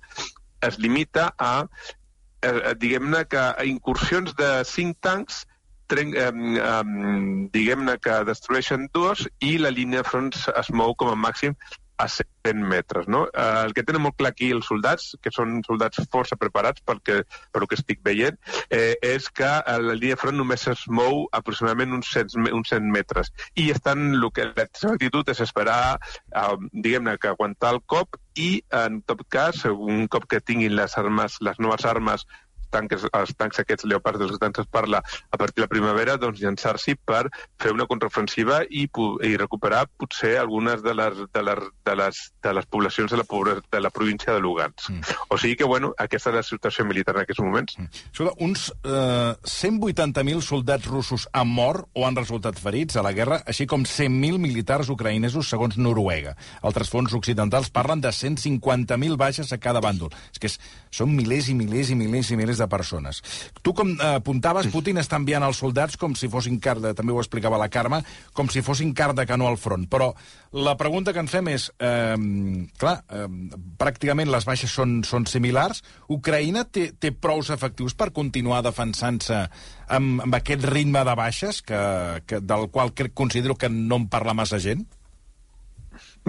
[0.68, 1.54] es limita a,
[2.44, 5.46] eh, diguem-ne, que a incursions de cinc tancs
[5.96, 6.84] eh, eh,
[7.56, 11.56] diguem-ne que destrueixen dos i la línia de front es mou com a màxim
[12.00, 13.08] a 100 metres.
[13.08, 13.26] No?
[13.28, 17.02] Eh, el que tenen molt clar aquí els soldats, que són soldats força preparats pel
[17.06, 17.20] que,
[17.54, 18.40] pel que estic veient,
[18.72, 19.50] eh, és que
[19.84, 23.34] la línia front només es mou aproximadament uns 100, uns 100 metres.
[23.60, 26.00] I estan, el que la seva actitud és esperar,
[26.32, 30.96] eh, diguem-ne, que aguantar el cop i, en tot cas, un cop que tinguin les
[30.98, 32.24] armes, les noves armes
[32.72, 35.02] tancs, els tancs aquests leopards dels que es parla
[35.32, 37.28] a partir de la primavera, doncs llançar-s'hi per
[37.62, 38.88] fer una contraofensiva i,
[39.26, 43.28] i recuperar potser algunes de les, de les, de les, de les poblacions de la,
[43.72, 44.90] de la província de Lugansk.
[44.90, 45.18] Mm.
[45.30, 47.78] O sigui que, bueno, aquesta és la situació militar en aquests moments.
[47.78, 48.04] Mm.
[48.12, 53.42] Escolta, uns eh, 180.000 soldats russos han mort o han resultat ferits a la guerra,
[53.50, 56.36] així com 100.000 militars ucraïnesos, segons Noruega.
[56.66, 60.14] Altres fons occidentals parlen de 150.000 baixes a cada bàndol.
[60.34, 60.60] És que és,
[60.94, 63.22] són milers i milers i milers i milers de persones.
[63.64, 67.16] Tu, com eh, apuntaves, Putin està enviant els soldats com si fossin car de, també
[67.16, 68.02] ho explicava la Carme,
[68.36, 69.88] com si fossin car de canó al front.
[69.90, 70.12] Però
[70.52, 72.16] la pregunta que ens fem és, eh,
[72.82, 73.26] clar, eh,
[73.80, 75.84] pràcticament les baixes són, són similars.
[76.10, 79.44] Ucraïna té, té prous efectius per continuar defensant-se
[79.88, 81.82] amb, amb aquest ritme de baixes, que,
[82.26, 84.86] que, del qual crec, considero que no en parla massa gent?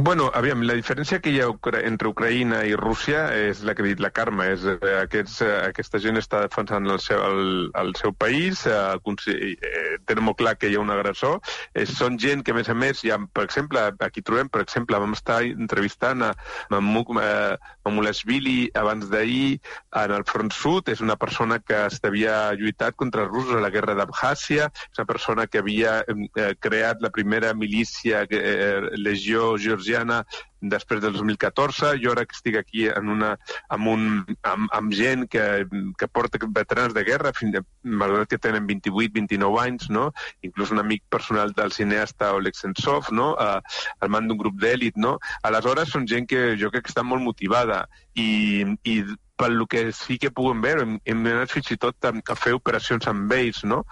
[0.02, 1.48] Bueno, aviam, la diferència que hi ha
[1.84, 5.56] entre Ucraïna i Rússia és la que ha dit la Carme, és eh, aquests, eh,
[5.66, 10.54] aquesta gent està defensant el seu, el, el seu país, eh, eh, tenen molt clar
[10.56, 11.42] que hi ha un agressor,
[11.74, 15.02] eh, són gent que, a més a més, ja, per exemple, aquí trobem, per exemple,
[15.04, 16.30] vam estar entrevistant a
[16.72, 19.58] Mamuk eh, Mamulashvili abans d'ahir
[20.00, 23.72] en el front sud, és una persona que havia lluitat contra els russos a la
[23.74, 29.89] guerra d'Abhàcia, és una persona que havia eh, creat la primera milícia, eh, Legió Georgiana,
[29.90, 30.24] georgiana
[30.60, 31.94] després del 2014.
[32.02, 33.30] Jo ara que estic aquí en una,
[33.68, 35.64] amb, un, amb, amb gent que,
[35.98, 40.10] que porta veterans de guerra, fins de, malgrat que tenen 28-29 anys, no?
[40.42, 43.32] inclús un amic personal del cineasta Oleg Sentsov, no?
[43.40, 43.60] Uh,
[44.00, 45.00] al man d'un grup d'èlit.
[45.00, 45.18] No?
[45.42, 49.02] Aleshores, són gent que jo crec que està molt motivada i, i
[49.40, 52.52] pel que sí que puguem veure, hem, hem anat fins i tot a, a fer
[52.52, 53.86] operacions amb ells, no?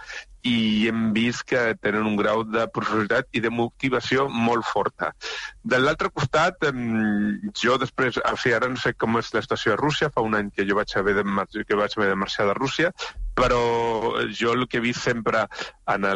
[0.48, 5.12] I hem vist que tenen un grau de professionalitat i de motivació molt forta.
[5.62, 6.68] De l'altre costat,
[7.62, 10.36] jo després, o sigui, ara no sé com és la situació a Rússia, fa un
[10.38, 11.24] any que jo vaig haver de,
[11.68, 12.92] que vaig haver de marxar de Rússia,
[13.38, 13.60] però
[14.34, 15.44] jo el que he vist sempre
[15.92, 16.06] en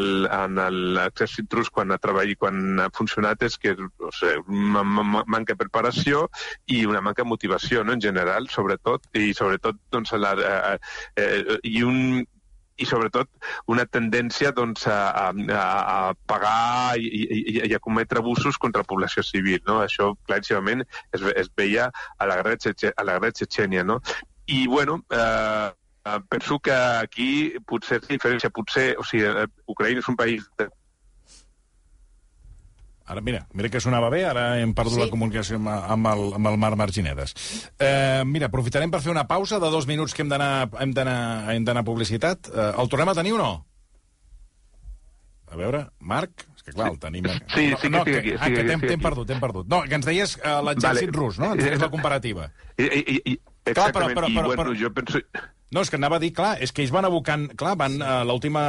[0.96, 6.26] l'exèrcit rus quan ha treballat, quan ha funcionat és que o sigui, manca de preparació
[6.66, 10.78] i una manca de motivació, no?, en general, sobretot, i sobretot, doncs, la, eh,
[11.22, 12.24] eh, i un,
[12.80, 13.28] i sobretot
[13.70, 18.88] una tendència doncs, a, a, a pagar i, i, i a cometre abusos contra la
[18.88, 19.60] població civil.
[19.68, 19.80] No?
[19.84, 22.56] Això claríssimament es, es veia a la guerra,
[22.96, 23.84] a la guerra txetxènia.
[23.86, 24.00] No?
[24.46, 25.70] I, bueno, eh,
[26.28, 27.30] penso que aquí
[27.66, 28.50] potser és diferència.
[28.50, 30.68] Potser, o sigui, eh, Ucraïna és un país de
[33.12, 35.02] Ara, mira, mira que sonava bé, ara hem perdut sí.
[35.04, 37.34] la comunicació amb, amb, el, amb el Marc Marginedes.
[37.76, 40.48] Eh, mira, aprofitarem per fer una pausa de dos minuts que hem d'anar
[41.44, 42.48] a publicitat.
[42.48, 43.52] Eh, el tornem a tenir o no?
[45.52, 46.46] A veure, Marc?
[46.56, 47.28] És que clar, el tenim...
[47.52, 48.36] Sí, sí que no, estic aquí.
[48.38, 49.68] Ah, que t'hem perdut, t'hem perdut.
[49.68, 51.18] No, que ens deies uh, l'exèrcit vale.
[51.18, 51.52] rus, no?
[51.52, 52.48] Ens deies la comparativa.
[52.78, 53.34] I, i, i,
[53.66, 55.20] exactament, clar, però, però, però, i bueno, jo penso...
[55.72, 57.46] No, és que anava a dir, clar, és que ells van abocant...
[57.56, 58.62] Clar, van a uh, l'última...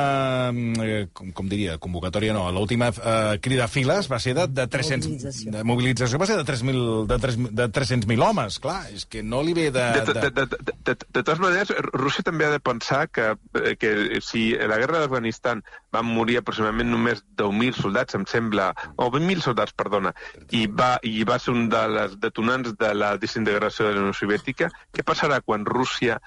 [0.83, 4.65] Eh, com, com diria, convocatòria no, l'última eh, crida a files va ser de, de
[4.71, 5.09] 300...
[5.09, 5.51] Mobilització.
[5.51, 6.79] De mobilització va ser de 3.000
[7.11, 9.83] de, 3, de 300.000 homes, clar, és que no li ve de...
[9.97, 13.33] De, de, de, de, de, de, de totes maneres, Rússia també ha de pensar que,
[13.59, 13.91] eh, que
[14.23, 19.43] si a la guerra d'Afganistan van morir aproximadament només 10.000 soldats, em sembla, o 20.000
[19.43, 20.15] soldats, perdona,
[20.55, 24.15] i va, i va ser un de les detonants de la desintegració de la Unió
[24.15, 26.21] Soviètica, què passarà quan Rússia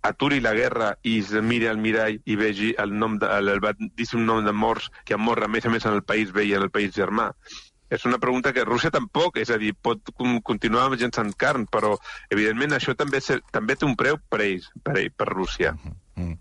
[0.00, 4.24] aturi la guerra i es miri al mirall i vegi el nom de, el, el
[4.26, 6.62] nom de morts que han mort a més a més en el país veí en
[6.62, 7.32] el país germà.
[7.92, 10.14] És una pregunta que Rússia tampoc, és a dir, pot
[10.48, 11.98] continuar llençant carn, però
[12.32, 13.20] evidentment això també,
[13.52, 15.74] també té un preu per ells, per, ell, per Rússia.
[15.74, 16.38] Mm -hmm.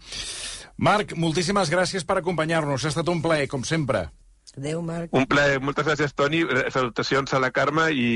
[0.77, 2.85] Marc, moltíssimes gràcies per acompanyar-nos.
[2.85, 4.09] Ha estat un plaer, com sempre.
[4.57, 5.13] Adéu, Marc.
[5.15, 5.61] Un plaer.
[5.63, 6.41] Moltes gràcies, Toni.
[6.73, 8.07] Salutacions a la Carme i,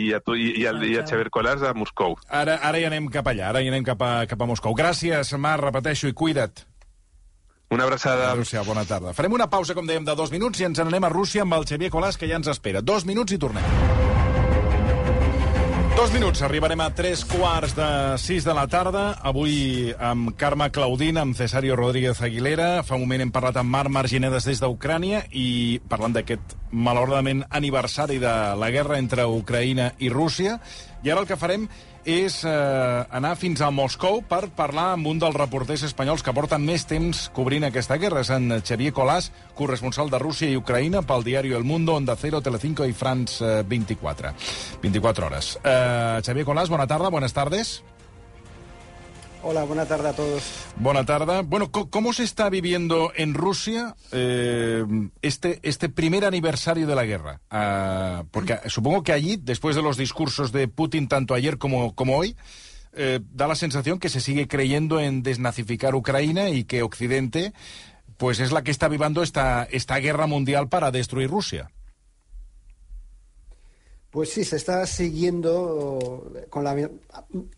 [0.00, 2.16] i, a, tu, i, i, al, i a Xavier Colars a Moscou.
[2.28, 4.74] Ara, ara hi anem cap allà, ara hi anem cap a, cap a Moscou.
[4.78, 6.66] Gràcies, Marc, repeteixo, i cuida't.
[7.74, 8.34] Una abraçada.
[8.34, 9.14] Rússia, bona tarda.
[9.14, 11.66] Farem una pausa, com dèiem, de dos minuts i ens n'anem a Rússia amb el
[11.66, 12.82] Xavier Colàs, que ja ens espera.
[12.82, 14.13] Dos minuts i tornem.
[15.96, 17.86] Dos minuts, arribarem a tres quarts de
[18.18, 19.12] sis de la tarda.
[19.22, 22.82] Avui amb Carme Claudín, amb Cesario Rodríguez Aguilera.
[22.82, 28.18] Fa un moment hem parlat amb Marc Marginedes des d'Ucrània i parlant d'aquest malauradament aniversari
[28.18, 30.58] de la guerra entre Ucraïna i Rússia.
[31.06, 31.68] I ara el que farem
[32.04, 36.64] és eh, anar fins a Moscou per parlar amb un dels reporters espanyols que porten
[36.64, 38.22] més temps cobrint aquesta guerra.
[38.24, 42.42] És en Xavier Colàs, corresponsal de Rússia i Ucraïna pel diari El Mundo, Onda Cero,
[42.44, 44.34] Telecinco i France 24.
[44.82, 45.56] 24 hores.
[45.62, 47.80] Eh, Xavier Colàs, bona tarda, buenas tardes.
[49.46, 50.42] Hola, buena tarde a todos.
[50.76, 51.42] Buena tarde.
[51.42, 54.82] Bueno, ¿cómo se está viviendo en Rusia eh,
[55.20, 57.42] este, este primer aniversario de la guerra?
[57.52, 62.16] Uh, porque supongo que allí, después de los discursos de Putin tanto ayer como, como
[62.16, 62.36] hoy,
[62.94, 67.52] eh, da la sensación que se sigue creyendo en desnazificar Ucrania y que Occidente
[68.16, 71.70] pues es la que está viviendo esta, esta guerra mundial para destruir Rusia.
[74.10, 76.88] Pues sí, se está siguiendo con la,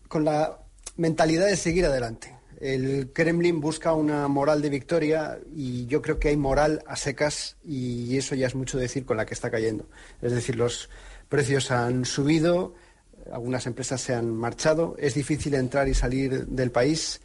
[0.09, 0.66] con la
[0.97, 2.35] mentalidad de seguir adelante.
[2.59, 7.55] El Kremlin busca una moral de victoria y yo creo que hay moral a secas
[7.63, 9.85] y eso ya es mucho decir con la que está cayendo.
[10.23, 10.89] Es decir, los
[11.29, 12.73] precios han subido,
[13.31, 17.21] algunas empresas se han marchado, es difícil entrar y salir del país,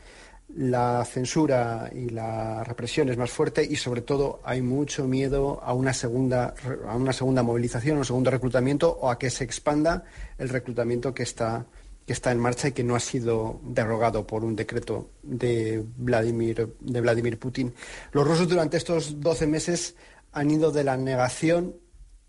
[0.55, 5.73] la censura y la represión es más fuerte y sobre todo hay mucho miedo a
[5.73, 6.55] una segunda
[6.87, 10.05] a una segunda movilización, a un segundo reclutamiento o a que se expanda
[10.37, 11.65] el reclutamiento que está
[12.07, 16.75] que está en marcha y que no ha sido derogado por un decreto de Vladimir,
[16.81, 17.75] de Vladimir Putin.
[18.13, 19.95] Los rusos durante estos 12 meses
[20.33, 21.77] han ido de la negación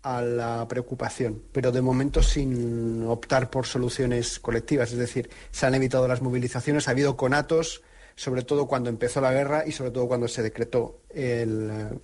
[0.02, 4.92] a la preocupación, pero de momento sin optar por soluciones colectivas.
[4.92, 7.82] Es decir, se han evitado las movilizaciones, ha habido conatos,
[8.14, 11.98] sobre todo cuando empezó la guerra y sobre todo cuando se decretó el,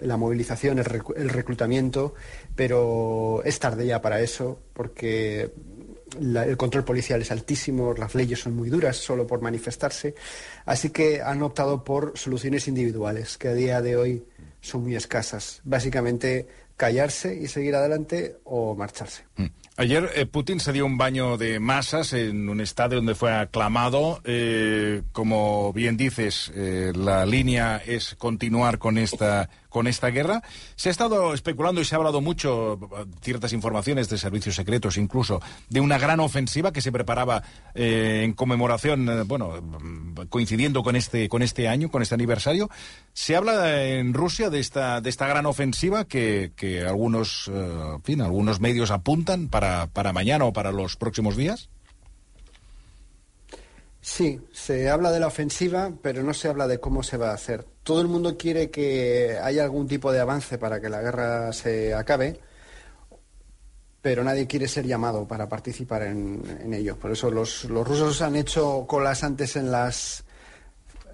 [0.00, 0.84] la movilización, el,
[1.28, 2.14] reclutamiento,
[2.54, 5.52] pero es tarde ya para eso, porque
[6.20, 10.14] el control policial es altísimo, las leyes son muy duras solo por manifestarse,
[10.64, 14.24] así que han optado por soluciones individuales, que a día de hoy
[14.60, 15.60] son muy escasas.
[15.64, 16.46] Básicamente
[16.76, 19.24] callarse y seguir adelante o marcharse.
[19.36, 19.46] Mm.
[19.76, 24.20] Ayer eh, Putin se dio un baño de masas en un estadio donde fue aclamado.
[24.24, 30.42] Eh, como bien dices, eh, la línea es continuar con esta con esta guerra.
[30.76, 32.78] Se ha estado especulando y se ha hablado mucho,
[33.22, 37.42] ciertas informaciones de servicios secretos incluso, de una gran ofensiva que se preparaba
[37.74, 39.54] eh, en conmemoración, eh, bueno,
[40.28, 42.70] coincidiendo con este, con este año, con este aniversario.
[43.14, 48.20] Se habla en Rusia de esta, de esta gran ofensiva que, que algunos, eh, fin,
[48.20, 51.70] algunos medios apuntan para, para mañana o para los próximos días.
[54.02, 57.34] Sí, se habla de la ofensiva, pero no se habla de cómo se va a
[57.34, 57.71] hacer.
[57.82, 61.94] Todo el mundo quiere que haya algún tipo de avance para que la guerra se
[61.94, 62.38] acabe,
[64.00, 66.96] pero nadie quiere ser llamado para participar en, ello.
[66.96, 70.24] Por eso los, rusos han hecho colas antes en las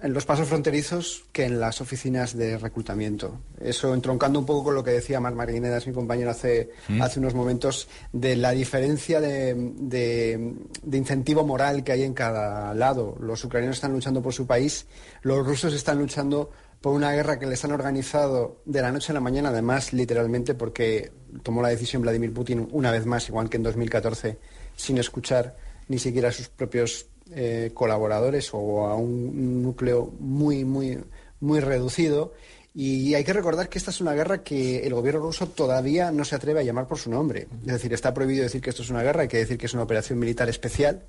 [0.01, 3.39] en los pasos fronterizos que en las oficinas de reclutamiento.
[3.59, 7.01] Eso entroncando un poco con lo que decía Mar Marguinedas, mi compañero, hace, Mm.
[7.01, 12.73] hace unos momentos, de la diferencia de, de- de incentivo moral que hay en cada
[12.73, 13.15] lado.
[13.19, 14.85] Los ucranianos están luchando por su país,
[15.21, 16.49] los rusos están luchando
[16.81, 20.53] por una guerra que les han organizado de la noche a la mañana, además, literalmente,
[20.55, 21.11] porque
[21.43, 24.37] tomó la decisión Vladimir Putin una vez más, igual que en 2014,
[24.77, 25.57] sin escuchar
[25.89, 30.99] ni siquiera a sus propios eh, colaboradores o a un núcleo muy, muy,
[31.39, 32.33] muy reducido.
[32.73, 36.23] Y hay que recordar que esta es una guerra que el gobierno ruso todavía no
[36.23, 37.47] se atreve a llamar por su nombre.
[37.61, 39.73] Es decir, está prohibido decir que esto es una guerra, hay que decir que es
[39.73, 41.03] una operación militar especial.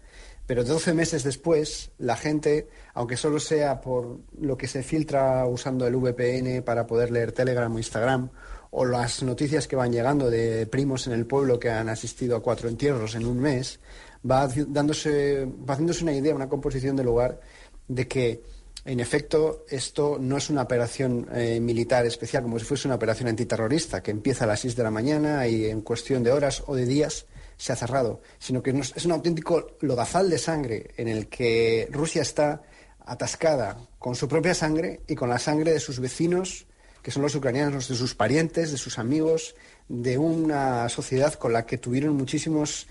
[0.46, 5.86] Pero 12 meses después, la gente, aunque solo sea por lo que se filtra usando
[5.86, 8.30] el VPN para poder leer Telegram o Instagram,
[8.70, 12.42] o las noticias que van llegando de primos en el pueblo que han asistido a
[12.42, 13.80] cuatro entierros en un mes,
[14.28, 17.40] va, dándose, va haciéndose una idea, una composición de lugar
[17.88, 18.42] de que,
[18.84, 23.28] en efecto, esto no es una operación eh, militar especial, como si fuese una operación
[23.28, 26.74] antiterrorista, que empieza a las 6 de la mañana y en cuestión de horas o
[26.74, 31.28] de días se ha cerrado, sino que es un auténtico lodazal de sangre en el
[31.28, 32.62] que Rusia está
[33.04, 36.66] atascada con su propia sangre y con la sangre de sus vecinos,
[37.02, 39.56] que son los ucranianos, de sus parientes, de sus amigos,
[39.88, 42.86] de una sociedad con la que tuvieron muchísimos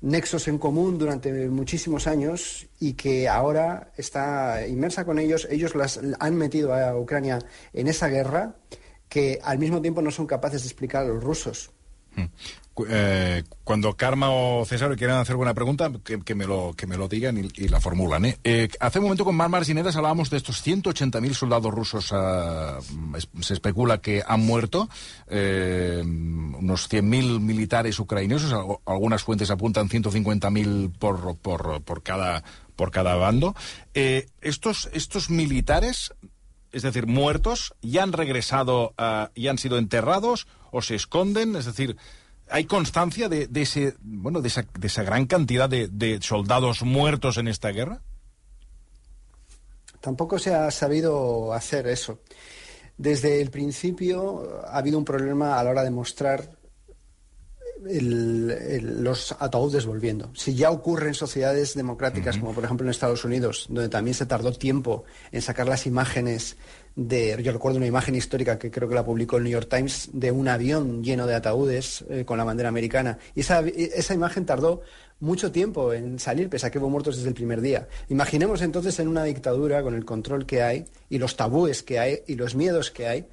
[0.00, 5.46] nexos en común durante muchísimos años y que ahora está inmersa con ellos.
[5.50, 7.38] Ellos las han metido a Ucrania
[7.72, 8.56] en esa guerra
[9.08, 11.70] que al mismo tiempo no son capaces de explicar a los rusos.
[12.90, 17.08] Eh, cuando Karma o César quieran hacer alguna pregunta, que, me, lo, que me lo
[17.08, 18.26] digan y, y la formulan.
[18.26, 18.38] ¿eh?
[18.44, 22.78] Eh, hace un momento con Mar Marginedas hablábamos de estos 180.000 soldados rusos, ah,
[23.40, 24.90] se especula que han muerto,
[25.30, 32.42] unos 100.000 militares ucranianos, al- algunas fuentes apuntan 150.000 por, por, por, cada,
[32.76, 33.54] por cada bando.
[33.94, 36.12] Estos, estos militares,
[36.72, 40.46] es decir, muertos, ya han regresado, ah, ya han sido enterrados
[40.76, 41.96] o se esconden, es decir,
[42.48, 46.82] ¿hay constancia de, de ese, bueno, de esa, de esa gran cantidad de, de soldados
[46.82, 48.02] muertos en esta guerra?
[50.00, 52.20] Tampoco se ha sabido hacer eso.
[52.98, 56.50] Desde el principio ha habido un problema a la hora de mostrar
[57.88, 60.30] el- el- los ataúdes volviendo.
[60.34, 64.26] Si ya ocurre en sociedades democráticas, como por ejemplo en Estados Unidos, donde también se
[64.26, 66.56] tardó tiempo en sacar las imágenes
[66.96, 70.08] de, yo recuerdo una imagen histórica que creo que la publicó el New York Times,
[70.12, 73.18] de un avión lleno de ataúdes eh, con la bandera americana.
[73.34, 74.80] Y esa, esa imagen tardó
[75.20, 77.86] mucho tiempo en salir, pese a que hubo muertos desde el primer día.
[78.08, 82.22] Imaginemos entonces en una dictadura, con el control que hay, y los tabúes que hay,
[82.26, 83.28] y los miedos que hay,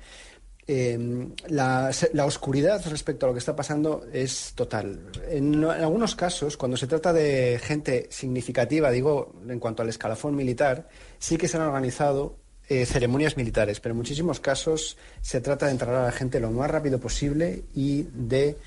[1.48, 5.10] la, la oscuridad respecto a lo que está pasando es total.
[5.30, 10.36] En, en algunos casos, cuando se trata de gente significativa, digo, en cuanto al escalafón
[10.36, 10.88] militar,
[11.20, 12.43] sí que se han organizado
[12.74, 16.50] eh, ceremonias militares, pero en muchísimos casos se trata de enterrar a la gente lo
[16.50, 18.58] más rápido posible y de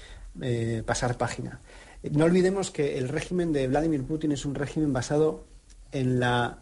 [0.41, 1.61] eh, pasar página.
[2.13, 5.45] No olvidemos que el régimen de Vladimir Putin es un régimen basado
[5.91, 6.59] en la,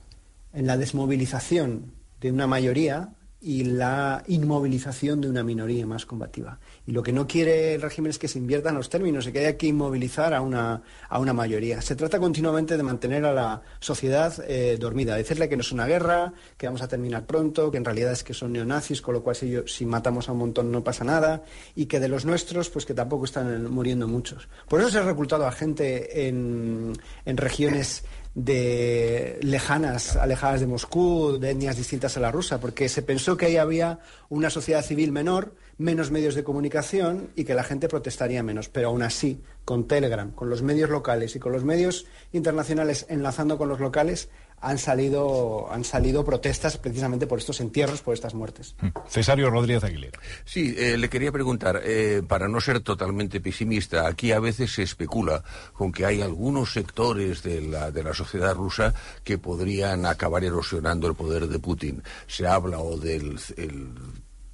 [0.55, 3.11] en la desmovilización de una mayoría
[3.47, 6.59] y la inmovilización de una minoría más combativa.
[6.87, 9.41] Y lo que no quiere el régimen es que se inviertan los términos y que
[9.41, 11.83] haya que inmovilizar a una, a una mayoría.
[11.83, 15.87] Se trata continuamente de mantener a la sociedad eh, dormida, decirle que no es una
[15.87, 19.23] guerra, que vamos a terminar pronto, que en realidad es que son neonazis, con lo
[19.23, 21.43] cual si, yo- si matamos a un montón no pasa nada,
[21.77, 24.49] y que de los nuestros, pues que tampoco están muriendo muchos.
[24.69, 26.93] Por eso se ha reclutado a gente en,
[27.27, 28.05] en regiones
[28.35, 33.47] de lejanas, alejadas de Moscú, de etnias distintas a la rusa, porque se pensó que
[33.47, 38.43] ahí había una sociedad civil menor, menos medios de comunicación y que la gente protestaría
[38.43, 38.69] menos.
[38.69, 43.57] Pero aún así, con Telegram, con los medios locales y con los medios internacionales enlazando
[43.57, 44.29] con los locales,
[44.61, 48.75] han salido, han salido protestas precisamente por estos entierros, por estas muertes.
[49.09, 50.19] Cesario Rodríguez Aguilera.
[50.45, 54.83] Sí, eh, le quería preguntar, eh, para no ser totalmente pesimista, aquí a veces se
[54.83, 55.43] especula
[55.73, 61.09] con que hay algunos sectores de la, de la sociedad rusa que podrían acabar erosionando
[61.09, 62.03] el poder de Putin.
[62.27, 63.89] Se habla o del el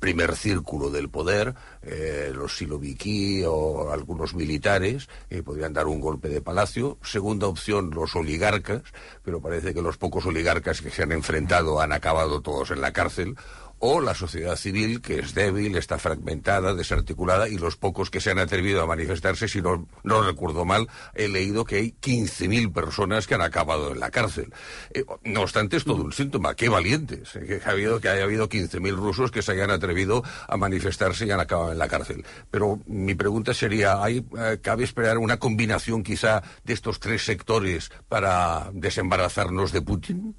[0.01, 6.29] primer círculo del poder, eh, los siloviki o algunos militares eh, podrían dar un golpe
[6.29, 6.99] de palacio.
[7.03, 8.83] Segunda opción, los oligarcas,
[9.23, 12.93] pero parece que los pocos oligarcas que se han enfrentado han acabado todos en la
[12.93, 13.37] cárcel
[13.81, 18.31] o la sociedad civil, que es débil, está fragmentada, desarticulada, y los pocos que se
[18.31, 23.27] han atrevido a manifestarse, si no, no recuerdo mal, he leído que hay 15.000 personas
[23.27, 24.53] que han acabado en la cárcel.
[24.93, 26.55] Eh, no obstante, es todo un síntoma.
[26.55, 27.35] ¡Qué valientes!
[27.37, 31.27] eh, que, ha habido, que haya habido 15.000 rusos que se hayan atrevido a manifestarse
[31.27, 32.25] y han acabado en la cárcel.
[32.51, 37.91] Pero mi pregunta sería, ¿hay, eh, ¿cabe esperar una combinación quizá de estos tres sectores
[38.09, 40.37] para desembarazarnos de Putin?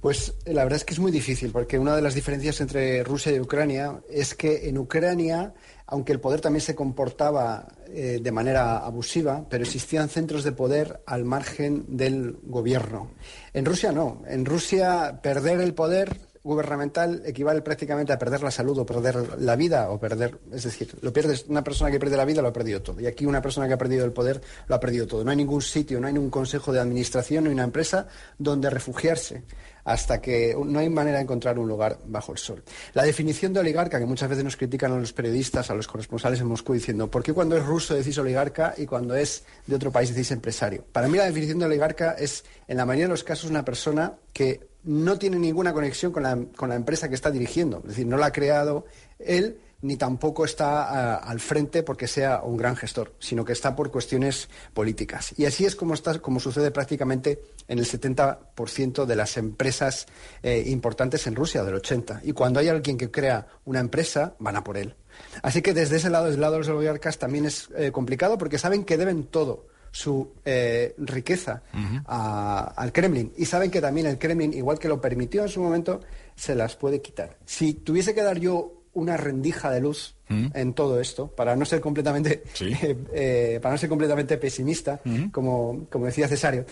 [0.00, 3.04] Pues eh, la verdad es que es muy difícil, porque una de las diferencias entre
[3.04, 5.52] Rusia y Ucrania es que en Ucrania,
[5.86, 11.02] aunque el poder también se comportaba eh, de manera abusiva, pero existían centros de poder
[11.06, 13.10] al margen del gobierno.
[13.52, 14.22] En Rusia no.
[14.26, 19.56] En Rusia perder el poder gubernamental equivale prácticamente a perder la salud o perder la
[19.56, 22.52] vida o perder, es decir, lo pierdes una persona que pierde la vida lo ha
[22.52, 25.22] perdido todo y aquí una persona que ha perdido el poder lo ha perdido todo.
[25.22, 29.42] No hay ningún sitio, no hay ningún consejo de administración ni una empresa donde refugiarse
[29.84, 32.62] hasta que no hay manera de encontrar un lugar bajo el sol.
[32.94, 36.40] La definición de oligarca, que muchas veces nos critican a los periodistas, a los corresponsales
[36.40, 39.90] en Moscú, diciendo, ¿por qué cuando es ruso decís oligarca y cuando es de otro
[39.90, 40.84] país decís empresario?
[40.92, 44.14] Para mí la definición de oligarca es, en la mayoría de los casos, una persona
[44.32, 47.78] que no tiene ninguna conexión con la, con la empresa que está dirigiendo.
[47.78, 48.84] Es decir, no la ha creado
[49.18, 53.74] él ni tampoco está uh, al frente porque sea un gran gestor, sino que está
[53.74, 55.32] por cuestiones políticas.
[55.38, 60.06] Y así es como, está, como sucede prácticamente en el 70% de las empresas
[60.42, 62.20] eh, importantes en Rusia, del 80%.
[62.24, 64.94] Y cuando hay alguien que crea una empresa, van a por él.
[65.42, 68.38] Así que desde ese lado, desde el lado de los oligarcas, también es eh, complicado
[68.38, 72.02] porque saben que deben todo su eh, riqueza uh -huh.
[72.06, 73.32] a, al Kremlin.
[73.36, 76.00] Y saben que también el Kremlin, igual que lo permitió en su momento,
[76.36, 77.38] se las puede quitar.
[77.44, 81.80] Si tuviese que dar yo una rendija de luz en todo esto, para no ser
[81.80, 82.72] completamente, Sí.
[82.82, 85.00] eh, eh, para no ser completamente pesimista,
[85.32, 86.64] como, como decía Cesario.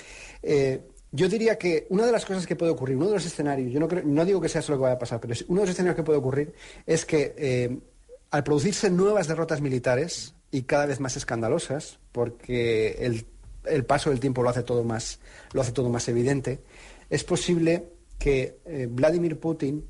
[0.43, 3.73] eh, yo diría que una de las cosas que puede ocurrir, uno de los escenarios,
[3.73, 5.61] yo no, creo- no digo que sea eso lo que vaya a pasar, pero uno
[5.62, 6.53] de los escenarios que puede ocurrir
[6.87, 7.79] es que eh,
[8.31, 13.26] al producirse nuevas derrotas militares y cada vez más escandalosas, porque el,
[13.64, 15.20] el paso del tiempo lo hace todo más,
[15.53, 16.61] lo hace todo más evidente,
[17.11, 17.88] es posible
[18.18, 19.88] que eh, Vladimir Putin,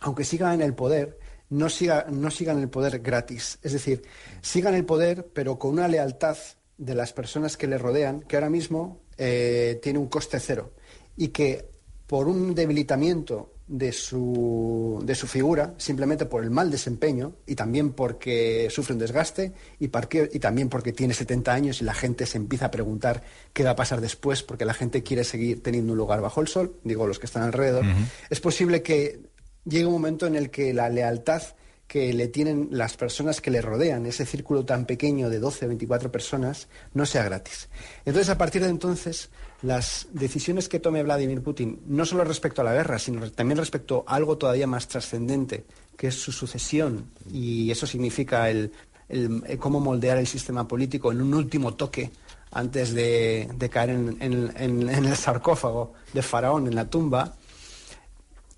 [0.00, 1.18] aunque siga en el poder,
[1.50, 3.58] no siga, no siga en el poder gratis.
[3.62, 4.02] Es decir,
[4.40, 6.36] siga en el poder, pero con una lealtad
[6.78, 10.72] de las personas que le rodean, que ahora mismo eh, tiene un coste cero.
[11.16, 11.68] Y que
[12.06, 17.92] por un debilitamiento de su, de su figura, simplemente por el mal desempeño y también
[17.92, 22.26] porque sufre un desgaste y, porque- y también porque tiene 70 años y la gente
[22.26, 25.92] se empieza a preguntar qué va a pasar después porque la gente quiere seguir teniendo
[25.92, 27.84] un lugar bajo el sol, digo los que están alrededor,
[28.30, 29.20] es posible que
[29.64, 31.42] llegue un momento en el que la lealtad
[31.88, 35.68] que le tienen las personas que le rodean, ese círculo tan pequeño de 12 o
[35.68, 37.68] 24 personas, no sea gratis.
[38.04, 39.30] Entonces, a partir de entonces,
[39.62, 44.04] las decisiones que tome Vladimir Putin, no solo respecto a la guerra, sino también respecto
[44.06, 45.64] a algo todavía más trascendente,
[45.96, 48.70] que es su sucesión, y eso significa el,
[49.08, 52.10] el cómo moldear el sistema político en un último toque
[52.52, 57.34] antes de, caer en- en el sarcófago de Faraón, en la tumba,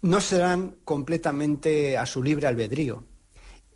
[0.03, 3.03] no serán completamente a su libre albedrío.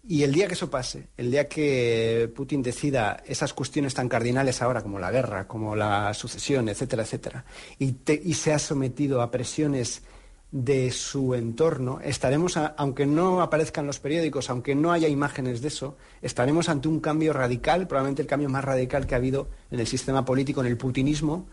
[0.07, 4.61] Y el día que eso pase, el día que Putin decida esas cuestiones tan cardinales
[4.61, 7.45] ahora como la guerra, como la sucesión, etcétera, etcétera,
[7.79, 10.03] y, te- y se ha sometido a presiones
[10.51, 15.97] de su entorno, estaremos, aunque no aparezcan los periódicos, aunque no haya imágenes de eso,
[16.21, 19.87] estaremos ante un cambio radical, probablemente el cambio más radical que ha habido en el
[19.87, 21.47] sistema político, en el putinismo,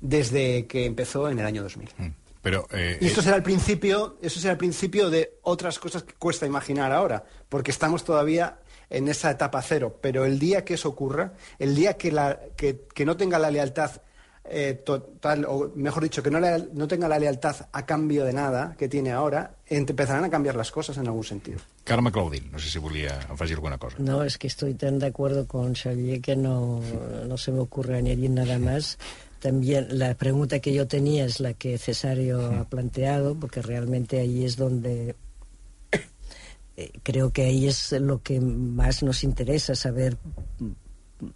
[0.00, 1.88] desde que empezó en el año 2000.
[2.44, 6.04] Pero, eh, Y esto eh, será el principio, eso será el principio de otras cosas
[6.04, 8.58] que cuesta imaginar ahora, porque estamos todavía
[8.90, 9.98] en esa etapa cero.
[10.00, 13.50] Pero el día que eso ocurra, el día que, la, que, que no tenga la
[13.50, 13.90] lealtad
[14.46, 18.34] eh, total, o mejor dicho, que no, la- no tenga la lealtad a cambio de
[18.34, 21.60] nada que tiene ahora, empezarán a cambiar las cosas en algún sentido.
[21.82, 23.96] Carme Claudín, no sé si volia afegir alguna cosa.
[23.98, 26.82] No, es que estoy tan de acuerdo con Xavier que no,
[27.26, 28.98] no se me ocurre añadir nada más.
[29.44, 34.42] También la pregunta que yo tenía es la que Cesario ha planteado, porque realmente ahí
[34.42, 35.16] es donde
[36.78, 40.16] eh, creo que ahí es lo que más nos interesa saber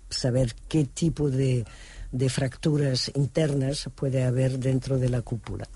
[0.08, 1.66] saber qué tipo de,
[2.12, 5.66] de fracturas internas puede haber dentro de la cúpula.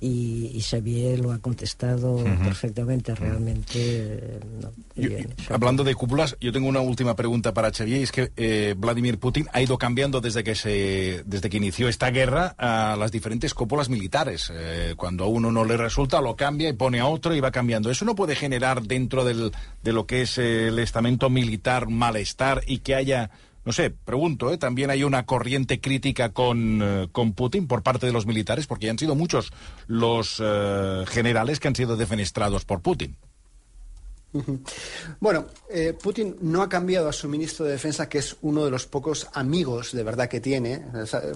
[0.00, 3.64] Y, y Xavier lo ha contestado perfectamente, realmente.
[3.74, 5.34] eh, no, muy Yo- bien.
[5.48, 9.18] Hablando de cúpulas, yo tengo una última pregunta para Xavier, y es que eh, Vladimir
[9.18, 13.54] Putin ha ido cambiando desde que, se, desde que inició esta guerra a las diferentes
[13.54, 14.52] cúpulas militares.
[14.54, 17.50] Eh, cuando a uno no le resulta, lo cambia y pone a otro y va
[17.50, 17.90] cambiando.
[17.90, 19.50] ¿Eso no puede generar dentro del,
[19.82, 23.30] de lo que es el estamento militar malestar y que haya...
[23.64, 24.58] No sé, pregunto, ¿eh?
[24.58, 28.86] también hay una corriente crítica con, eh, con Putin por parte de los militares, porque
[28.86, 29.52] ya han sido muchos
[29.86, 33.16] los eh, generales que han sido defenestrados por Putin.
[35.20, 38.70] Bueno, eh, Putin no ha cambiado a su ministro de Defensa, que es uno de
[38.70, 40.84] los pocos amigos de verdad que tiene.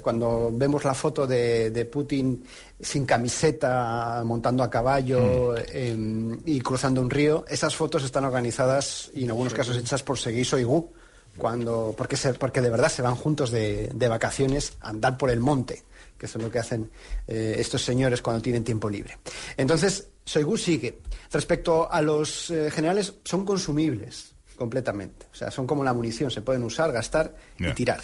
[0.02, 2.44] Cuando vemos la foto de, de Putin
[2.78, 5.96] sin camiseta, montando a caballo eh,
[6.44, 10.42] y cruzando un río, esas fotos están organizadas y en algunos casos hechas por Sergei
[10.42, 10.92] Shoigu,
[11.36, 15.30] cuando, porque, se- porque de verdad se van juntos de, de vacaciones a andar por
[15.30, 15.82] el monte
[16.18, 16.88] que eso es lo que hacen
[17.26, 19.18] eh, estos señores cuando tienen tiempo libre.
[19.56, 21.00] Entonces, Shoigu sigue.
[21.32, 25.26] Respecto a los eh, generales, son consumibles completamente.
[25.32, 28.00] O sea, son como la munición, se pueden usar, gastar y tirar.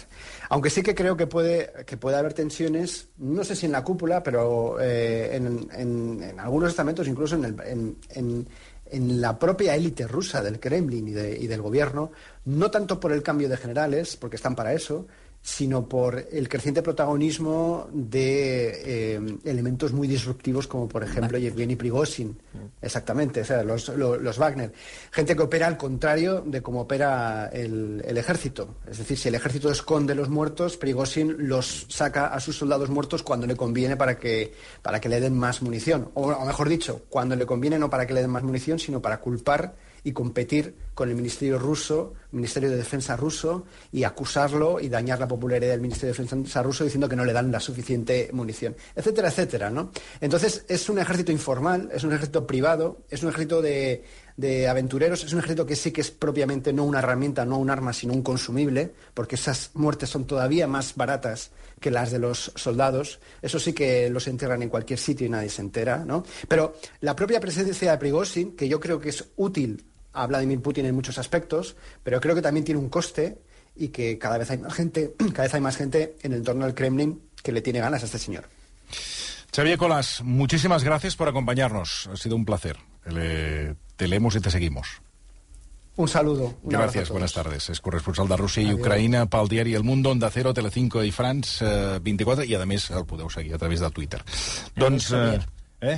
[0.49, 3.85] Aunque sí que creo que puede, que puede haber tensiones, no sé si en la
[3.85, 8.47] cúpula, pero eh, en, en- en algunos estamentos, incluso en, el- en-
[8.91, 12.11] en- la propia élite rusa del Kremlin y, de- y del gobierno,
[12.45, 15.07] no tanto por el cambio de generales, porque están para eso,
[15.41, 22.37] sino por el creciente protagonismo de eh, elementos muy disruptivos como por ejemplo Yevgeny Prigozhin,
[22.81, 24.73] exactamente, o sea, los, lo- los Wagner,
[25.11, 29.35] gente que opera al contrario de cómo opera el, el ejército, es decir, si el
[29.35, 34.17] ejército esconde los muertos, Prigozhin los saca a sus soldados muertos cuando le conviene para
[34.19, 37.89] que, para que le den más munición, o, o mejor dicho, cuando le conviene no
[37.89, 39.73] para que le den más munición, sino para culpar
[40.03, 45.27] y competir con el Ministerio ruso, Ministerio de Defensa ruso, y acusarlo y dañar la
[45.27, 49.29] popularidad del Ministerio de Defensa ruso diciendo que no le dan la suficiente munición, etcétera,
[49.29, 49.91] etcétera, ¿no?
[50.21, 54.03] Entonces es un ejército informal, es un ejército privado, es un ejército de,
[54.39, 57.69] de aventureros, es un ejército que sí que es propiamente no una herramienta, no un
[57.69, 62.53] arma, sino un consumible, porque esas muertes son todavía más baratas que las de los
[62.55, 63.19] soldados.
[63.41, 66.23] Eso sí que los entierran en cualquier sitio y nadie se entera, ¿no?
[66.47, 69.83] Pero la propia presencia de Prigozhin, que yo creo que es útil
[70.13, 73.39] a Vladimir Putin en muchos aspectos, pero creo que también tiene un coste
[73.75, 76.63] y que cada vez hay más gente, cada vez hay más gente en el entorno
[76.63, 78.45] del Kremlin que le tiene ganas a este señor.
[79.53, 82.09] Xavier Colas, muchísimas gracias por acompañarnos.
[82.13, 82.77] Ha sido un placer.
[83.99, 85.01] Te leemos y te seguimos.
[85.97, 86.53] Un saludo.
[86.63, 87.09] Un todos.
[87.09, 87.69] buenas tardes.
[87.69, 88.79] És corresponsal de Rússia i Adiós.
[88.79, 92.85] Ucraïna pel diari El Mundo, Onda Cero, Telecinco i France eh, 24, i a més
[92.95, 94.21] el podeu seguir a través de Twitter.
[94.79, 95.11] doncs...
[95.11, 95.41] Eh,
[95.81, 95.97] eh?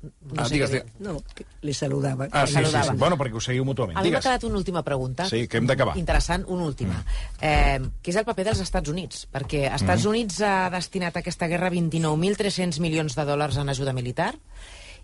[0.00, 0.88] No ah, sé digues, digues.
[1.04, 1.18] No,
[1.60, 2.30] li saludava.
[2.32, 2.70] Ah, sí, sí, sí.
[2.70, 2.96] saludava.
[2.96, 4.00] Bueno, perquè us seguiu mútuament.
[4.00, 5.28] A mi m'ha quedat una última pregunta.
[5.28, 5.98] Sí, que hem d'acabar.
[6.00, 7.02] Interessant, una última.
[7.36, 9.26] Eh, que és el paper dels Estats Units?
[9.28, 10.14] Perquè els Estats Mhm.
[10.14, 14.38] Units ha destinat a aquesta guerra 29.300 milions de dòlars en ajuda militar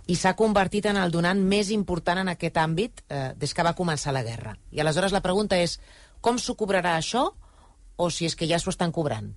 [0.07, 3.75] i s'ha convertit en el donant més important en aquest àmbit eh, des que va
[3.79, 4.55] començar la guerra.
[4.71, 5.81] I aleshores la pregunta és
[6.21, 7.27] com s'ho cobrarà això
[7.97, 9.33] o si és que ja s'ho estan cobrant?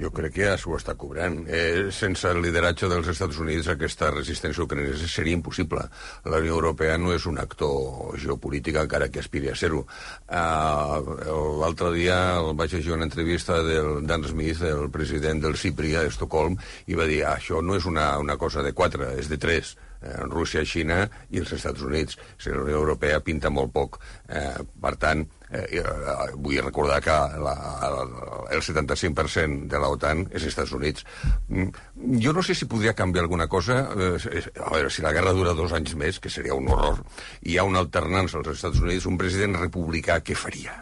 [0.00, 1.42] Jo crec que ja s'ho està cobrant.
[1.52, 5.84] Eh, sense el lideratge dels Estats Units aquesta resistència ucraïnesa seria impossible.
[6.32, 9.84] La Unió Europea no és un actor geopolític encara que aspiri a ser-ho.
[10.32, 15.96] Uh, L'altre dia el vaig llegir una entrevista del Dan Smith, el president del CIPRI
[16.00, 16.56] a Estocolm,
[16.88, 19.76] i va dir ah, això no és una, una cosa de quatre, és de tres.
[20.02, 22.16] Eh, Rússia, Xina i els Estats Units.
[22.38, 24.00] Sigui, la Unió Europea pinta molt poc.
[24.28, 27.54] Eh, per tant, eh, eh, vull recordar que la,
[28.50, 31.04] el 75% de l'OTAN és Estats Units.
[31.48, 31.68] Mm,
[32.24, 33.82] Jo no sé si podria canviar alguna cosa.
[33.92, 37.02] Eh, a veure, si la guerra dura dos anys més, que seria un horror,
[37.42, 40.80] hi ha una alternança als Estats Units, un president republicà, què faria?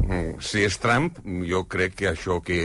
[0.00, 2.62] Mm, Si és Trump, jo crec que això que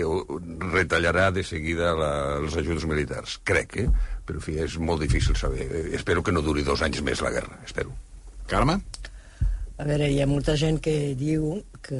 [0.71, 3.39] retallarà de seguida la, els ajuts militars.
[3.43, 3.87] Crec, eh?
[4.25, 5.67] Però, en fi, és molt difícil saber.
[5.67, 7.91] Eh, Espero que no duri dos anys més la guerra, espero.
[8.47, 8.79] Carme?
[9.75, 11.49] A veure, hi ha molta gent que diu
[11.83, 11.97] que,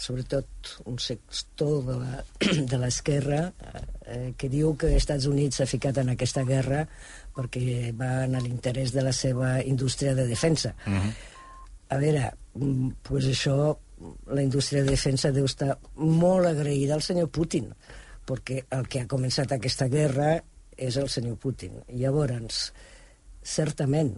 [0.00, 2.24] sobretot un sector de la-
[2.72, 3.52] de l'esquerra,
[4.06, 6.82] eh, que diu que els Estats Units s'ha ficat en aquesta guerra
[7.36, 10.74] perquè va en l'interès de la seva indústria de defensa.
[11.90, 13.76] A veure, mm, pues això,
[14.26, 17.70] la indústria de defensa deu estar molt agraïda al senyor Putin,
[18.26, 20.40] perquè el que ha començat aquesta guerra
[20.76, 21.78] és el senyor Putin.
[21.94, 22.72] Llavors,
[23.42, 24.16] certament,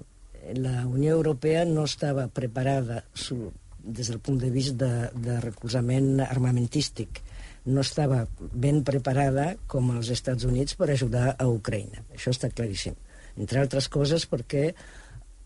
[0.56, 6.20] la Unió Europea no estava preparada su, des del punt de vista de, de recolzament
[6.24, 7.22] armamentístic
[7.64, 12.02] no estava ben preparada com els Estats Units per ajudar a Ucraïna.
[12.14, 12.96] Això està claríssim.
[13.38, 14.72] Entre altres coses perquè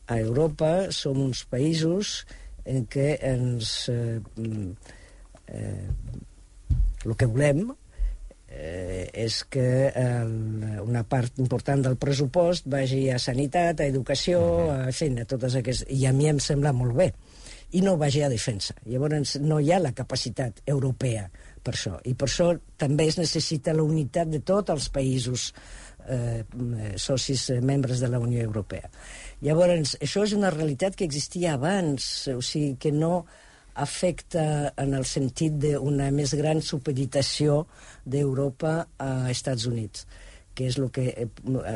[0.07, 2.23] a Europa som uns països
[2.65, 3.89] en què ens...
[3.93, 4.71] Eh, mm,
[5.49, 5.91] eh,
[7.07, 7.69] el que volem
[8.49, 10.35] eh, és que el,
[10.85, 14.41] una part important del pressupost vagi a sanitat, a educació,
[14.75, 15.89] a feina, totes aquestes...
[15.91, 17.11] I a mi em sembla molt bé.
[17.75, 18.77] I no vagi a defensa.
[18.87, 21.27] Llavors no hi ha la capacitat europea
[21.67, 21.97] per això.
[22.07, 25.49] I per això també es necessita la unitat de tots els països
[26.07, 26.45] eh,
[26.97, 28.91] socis eh, membres de la Unió Europea.
[29.43, 33.27] Llavors, això és una realitat que existia abans, o sigui que no
[33.77, 37.65] afecta en el sentit d'una més gran supeditació
[38.05, 40.07] d'Europa a Estats Units
[40.57, 41.27] que és el que eh,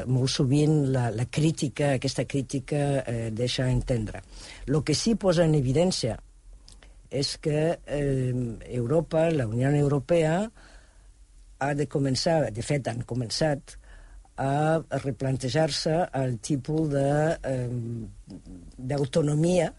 [0.08, 4.22] molt sovint la, la crítica, aquesta crítica eh, deixa entendre.
[4.64, 6.16] El que sí posa en evidència
[7.10, 8.32] és que eh,
[8.70, 10.50] Europa, la Unió Europea,
[11.60, 13.76] ha de començar, de fet han començat,
[14.40, 16.88] a replantejar-se el tipus
[18.88, 19.74] d'autonomia eh,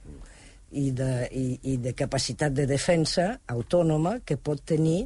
[0.72, 5.06] i, de, i, i de capacitat de defensa autònoma que pot tenir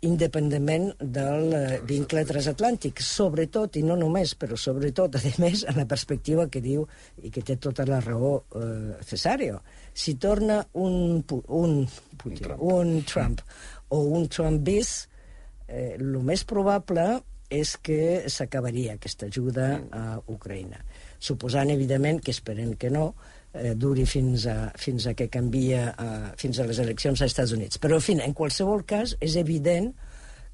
[0.00, 5.86] independentment del eh, vincle transatlàntic, sobretot, i no només, però sobretot, a més, en la
[5.88, 6.86] perspectiva que diu,
[7.20, 9.60] i que té tota la raó eh, Cesario,
[9.92, 11.74] si torna un, un,
[12.16, 12.62] Putin, un, Trump.
[12.62, 13.42] un Trump
[13.90, 14.94] o un Trump bis,
[15.68, 20.80] eh, el més probable és que s'acabaria aquesta ajuda a Ucraïna.
[21.20, 23.39] Suposant, evidentment, que esperem que no, eh,
[23.74, 27.80] duri fins a, fins a que canvia eh, fins a les eleccions als Estats Units.
[27.82, 29.90] Però, en fi, en qualsevol cas, és evident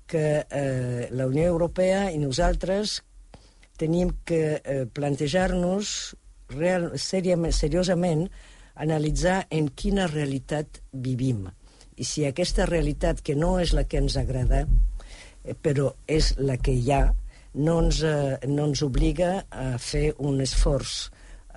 [0.07, 3.01] que eh, la Unió Europea i nosaltres
[3.76, 6.14] tenim que eh, plantejar-nos
[6.47, 8.28] seriosament
[8.76, 11.47] analitzar en quina realitat vivim.
[11.97, 14.64] I si aquesta realitat, que no és la que ens agrada,
[15.44, 17.03] eh, però és la que hi ha,
[17.57, 21.11] no ens, eh, no ens obliga a fer un esforç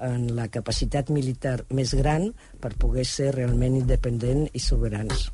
[0.06, 2.30] en la capacitat militar més gran
[2.62, 5.30] per poder ser realment independent i soberans.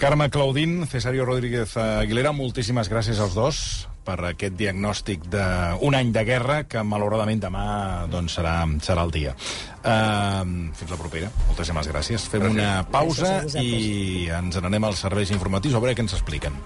[0.00, 3.58] Carme Claudín, Cesario Rodríguez Aguilera, moltíssimes gràcies als dos
[4.00, 7.66] per aquest diagnòstic d'un any de guerra que malauradament demà
[8.10, 9.36] doncs, serà, serà el dia.
[9.84, 11.30] Uh, fins la propera.
[11.50, 12.26] Moltíssimes gràcies.
[12.32, 12.56] Fem Gràcies.
[12.56, 16.56] una pausa Gràcies i ens n'anem als serveis informatius a veure què ens expliquen.